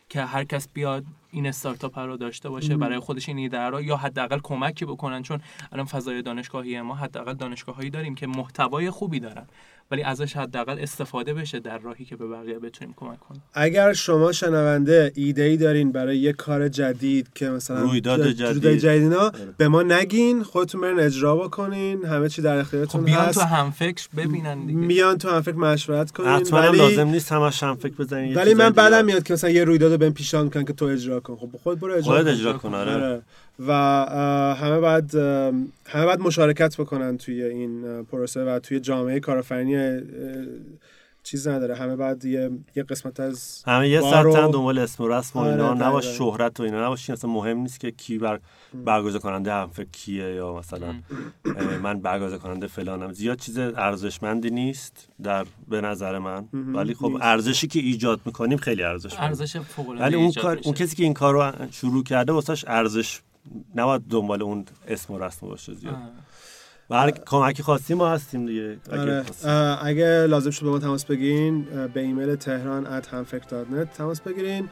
که 0.10 0.22
هر 0.22 0.44
کس 0.44 0.68
بیاد 0.74 1.06
این 1.32 1.48
استارتاپ 1.48 2.00
رو 2.00 2.18
داشته 2.18 2.50
باشه 2.50 2.78
برای 2.78 3.00
خودش 3.00 3.30
این 3.30 3.38
ایده 3.38 3.60
رو 3.60 3.82
یا 3.82 3.98
حداقل 3.98 4.40
کمکی 4.44 4.86
بکنن. 4.86 5.24
چون 5.24 5.42
الان 5.72 5.86
فضای 5.86 6.22
دانشگاهی 6.22 6.82
ما 6.82 6.96
حداقل 6.96 7.34
دانشگاهایی 7.34 7.90
داریم 7.90 8.16
که 8.16 8.28
محتوای 8.28 8.90
خوبی 8.90 9.20
دارن. 9.20 9.48
ولی 9.92 10.04
ازش 10.04 10.38
حداقل 10.38 10.80
استفاده 10.80 11.34
بشه 11.34 11.60
در 11.60 11.78
راهی 11.78 12.06
که 12.06 12.16
به 12.16 12.28
بقیه 12.28 12.60
بتونیم 12.60 12.94
کمک 12.98 13.20
کنیم 13.20 13.44
اگر 13.54 13.94
شما 13.94 14.32
شنونده 14.32 15.12
ایده 15.16 15.44
ای 15.44 15.58
دارین 15.58 15.92
برای 15.92 16.18
یه 16.18 16.34
کار 16.34 16.68
جدید 16.70 17.28
که 17.36 17.50
مثلا 17.50 17.82
رویداد 17.82 18.28
جدید. 18.28 18.78
جدید 18.78 19.04
اینا 19.04 19.32
به 19.58 19.68
ما 19.68 19.84
نگین 19.84 20.44
خودتون 20.44 20.82
برین 20.82 21.00
اجرا 21.00 21.36
بکنین 21.36 22.06
همه 22.06 22.30
چی 22.30 22.42
در 22.42 22.54
خب 22.54 22.60
اختیارتون 22.62 23.04
بیان 23.04 23.26
هست 23.26 23.40
تو 23.40 23.46
هم 23.46 23.72
فکر 23.72 24.08
ببینن 24.18 24.66
دیگه 24.66 24.80
میان 24.80 25.18
تو 25.18 25.30
هم 25.30 25.42
فکر 25.42 25.56
مشورت 25.56 26.12
کنین 26.12 26.30
حتما 26.30 26.60
ولی 26.60 26.78
لازم 26.78 27.08
نیست 27.08 27.32
همش 27.32 27.64
هم 27.64 27.76
فکر 27.76 27.94
بزنین 27.94 28.36
ولی 28.36 28.54
من 28.54 28.70
بعدم. 28.70 29.06
میاد 29.06 29.24
که 29.24 29.34
مثلا 29.34 29.50
یه 29.50 29.64
رویداد 29.64 29.92
رو 29.92 29.98
بهم 29.98 30.14
پیشنهاد 30.14 30.46
می‌کنن 30.46 30.66
که 30.66 30.74
تو 30.74 30.86
اجرا 30.86 31.20
کن 31.20 31.36
خب 31.36 31.50
خود 31.64 31.80
برو 31.80 31.94
اجرا 31.94 32.14
خودت 32.14 32.24
کن. 32.24 32.30
اجرا 32.30 32.54
کن 32.54 32.74
آره 32.74 32.94
آره. 32.94 33.22
و 33.60 33.72
همه 34.60 34.80
باید 34.80 35.16
همه 35.86 36.06
باید 36.06 36.20
مشارکت 36.20 36.78
بکنن 36.82 37.18
توی 37.18 37.44
این 37.44 38.04
پروسه 38.04 38.44
و 38.46 38.60
توی 38.60 38.80
جامعه 38.80 39.20
کارآفرینی 39.20 40.02
چیز 41.24 41.48
نداره. 41.48 41.76
همه 41.76 41.96
باید 41.96 42.26
یه, 42.26 42.50
یه 42.76 42.84
قسمت 42.84 43.20
از 43.20 43.64
همه 43.68 43.90
یه 43.90 44.02
بارو- 44.02 44.32
ساعت 44.34 44.52
دنبال 44.52 44.78
اسم 44.80 45.04
و 45.04 45.08
رسم 45.08 45.40
و 45.40 45.42
آره، 45.42 45.52
اینا 45.52 45.70
دقیقاً. 45.74 45.88
نباش 45.88 46.06
شهرت 46.18 46.60
و 46.60 46.64
اینا. 46.64 46.86
نباشین 46.86 47.14
اصلا 47.14 47.30
مهم 47.32 47.58
نیست 47.58 47.80
که 47.80 47.92
کی 47.92 48.18
بر 48.18 48.40
برگزار 48.74 49.22
کننده 49.22 49.54
هم 49.54 49.68
فکر 49.70 49.88
کیه 49.92 50.36
یا 50.36 50.54
مثلا 50.54 50.96
من 51.84 52.00
برگزار 52.00 52.38
کننده 52.40 52.68
فلانم. 52.68 53.14
زیاد 53.14 53.38
چیز 53.40 53.58
ارزشمندی 53.58 54.50
نیست 54.50 55.10
در 55.24 55.46
به 55.68 55.82
نظر 55.82 56.18
من. 56.20 56.46
ولی 56.54 56.94
خب. 56.94 57.18
ارزشی 57.22 57.68
که 57.68 57.80
ایجاد 57.80 58.20
می‌کنیم 58.26 58.58
خیلی 58.58 58.84
ارزشمنده 58.84 59.24
ارزش 59.24 59.58
فوق 59.58 59.90
العاده 59.90 60.06
ولی 60.06 60.16
اون 60.16 60.32
کار. 60.32 60.60
اون 60.64 60.74
کسی 60.74 60.96
که 60.96 61.04
این 61.04 61.14
کار 61.14 61.34
رو 61.34 61.66
شروع 61.72 62.04
کرده 62.04 62.32
واسش 62.34 62.66
ارزش 62.68 63.22
نباید 63.76 64.02
دنبال 64.10 64.42
اون 64.42 64.66
اسم 64.88 65.14
و 65.14 65.20
رسم 65.20 65.48
باشه 65.48 65.74
زیاد. 65.74 65.96
و 66.90 66.96
هر 66.96 67.12
کمکی 67.12 67.64
خواستیم 67.64 67.98
ما 67.98 68.10
هستیم 68.10 68.46
دیگه. 68.46 68.78
اگه 68.92 69.02
آره. 69.02 69.86
اگه 69.86 70.26
لازم 70.26 70.52
شد 70.52 70.66
با 70.66 70.72
ما 70.72 70.80
تماس 70.80 71.06
بگیرین 71.06 71.64
به 71.94 72.00
ایمیل 72.00 72.36
تهران 72.36 73.02
at 73.02 73.06
hanfek.net 73.06 73.98
تماس 73.98 74.22
بگیرین. 74.22 74.70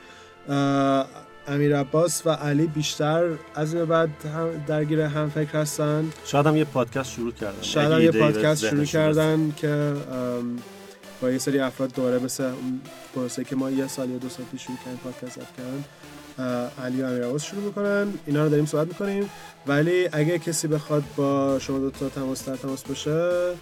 امیر 1.48 1.78
عباس 1.78 2.28
و 2.28 2.30
علی 2.30 2.68
بیشتر 2.68 3.30
از 3.56 3.74
این 3.74 3.86
به 3.86 3.90
بعد 3.90 4.10
هم 4.36 4.50
درگیر 4.68 5.02
هم 5.02 5.30
فکر 5.30 5.58
هستن. 5.58 6.10
شاید 6.26 6.48
هم 6.48 6.58
یه 6.58 6.66
پادکست 6.66 7.12
شروع 7.12 7.32
کردن. 7.32 7.62
شاید 7.62 7.92
هم 7.92 8.02
یه 8.02 8.12
به 8.12 8.20
پادکست 8.20 8.66
شروع 8.66 8.86
کردن 8.86 9.54
که 9.58 9.94
با 11.22 11.32
یه 11.32 11.38
سری 11.38 11.60
افراد 11.60 11.94
دوره 11.94 12.20
مثل 12.20 12.44
اون 12.44 12.82
پروسه 13.16 13.44
که 13.44 13.56
ما 13.56 13.72
یه 13.72 13.88
سال 13.88 14.10
یا 14.10 14.18
دو 14.18 14.30
سال 14.30 14.46
پیش 14.52 14.62
شروع 14.62 14.78
کردیم 14.78 15.00
پادکست 15.04 15.40
کردن 15.58 15.84
علی 16.84 17.02
و 17.02 17.06
امیر 17.06 17.26
عباس 17.26 17.44
شروع 17.44 17.64
می‌کنن. 17.64 18.14
اینا 18.26 18.44
رو 18.44 18.50
داریم 18.50 18.66
صحبت 18.66 18.88
می‌کنیم. 18.88 19.30
ولی 19.68 20.10
اگه 20.12 20.40
کسی 20.40 20.68
بخواد 20.68 21.04
با 21.16 21.60
شما 21.60 21.80
دو 21.80 21.92
تا 21.92 22.10
تماس 22.10 22.46
در 22.50 22.56
تماس 22.56 22.84
باشه 22.84 23.54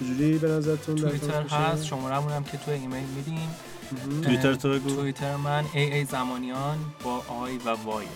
چجوری 0.00 0.38
به 0.38 0.48
نظرتون 0.48 0.94
در 0.94 1.08
توییتر 1.08 1.26
تماس 1.26 1.44
بشه؟ 1.44 1.56
هست 1.56 1.84
شمارمون 1.84 2.32
هم 2.32 2.44
که 2.44 2.56
تو 2.58 2.70
ایمیل 2.70 3.04
میدین. 3.16 3.48
مهم. 3.92 4.20
توییتر 4.20 4.54
تو 4.54 4.70
بگو. 4.70 4.96
توییتر 4.96 5.36
من 5.36 5.64
ای 5.74 5.92
ای 5.94 6.04
زمانیان 6.04 6.78
با 7.04 7.22
آی 7.28 7.56
و 7.56 7.68
وای. 7.70 8.06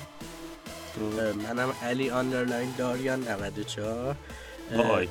منم 1.42 1.72
علی 1.82 2.10
آندرلاین 2.10 2.74
داریان 2.78 3.28
94 3.28 4.16
با 4.76 4.82
آی. 4.82 5.08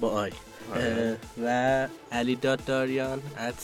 با 0.00 0.10
آی. 0.10 0.30
آره. 0.74 1.16
و 1.44 1.88
علی 2.12 2.36
دات 2.36 2.66
داریان 2.66 3.22
ات 3.38 3.54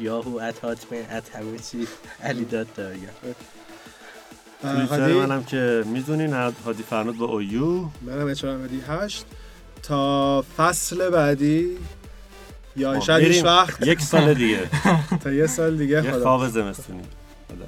یاهو 0.00 0.36
ات 0.36 0.58
هاتمیل 0.58 1.04
ات 1.10 1.36
همه 1.36 1.58
چی. 1.58 1.88
علی 2.22 2.44
دات 2.44 2.74
داریان. 2.76 3.14
توییتر؟ 4.62 5.12
منم 5.12 5.44
که 5.44 5.84
می‌دونین 5.86 6.32
هادی 6.32 6.82
فرنود 6.90 7.18
با 7.18 7.26
اویو. 7.26 7.84
منم 8.02 8.26
اچ 8.26 8.44
احمدی 8.44 8.80
8 8.88 9.24
تا 9.82 10.44
فصل 10.56 11.10
بعدی. 11.10 11.68
یا 12.76 12.94
خب، 12.94 13.00
شاید. 13.00 13.44
وقت. 13.44 13.86
یک 13.86 14.00
سال 14.00 14.34
دیگه. 14.34 14.58
تا 15.24 15.32
یه 15.32 15.46
سال 15.46 15.76
دیگه 15.76 16.04
یه 16.04 16.12
خدا. 16.12 16.22
خواب 16.22 16.48
زمستونی. 16.48 17.02
خدا. 17.48 17.66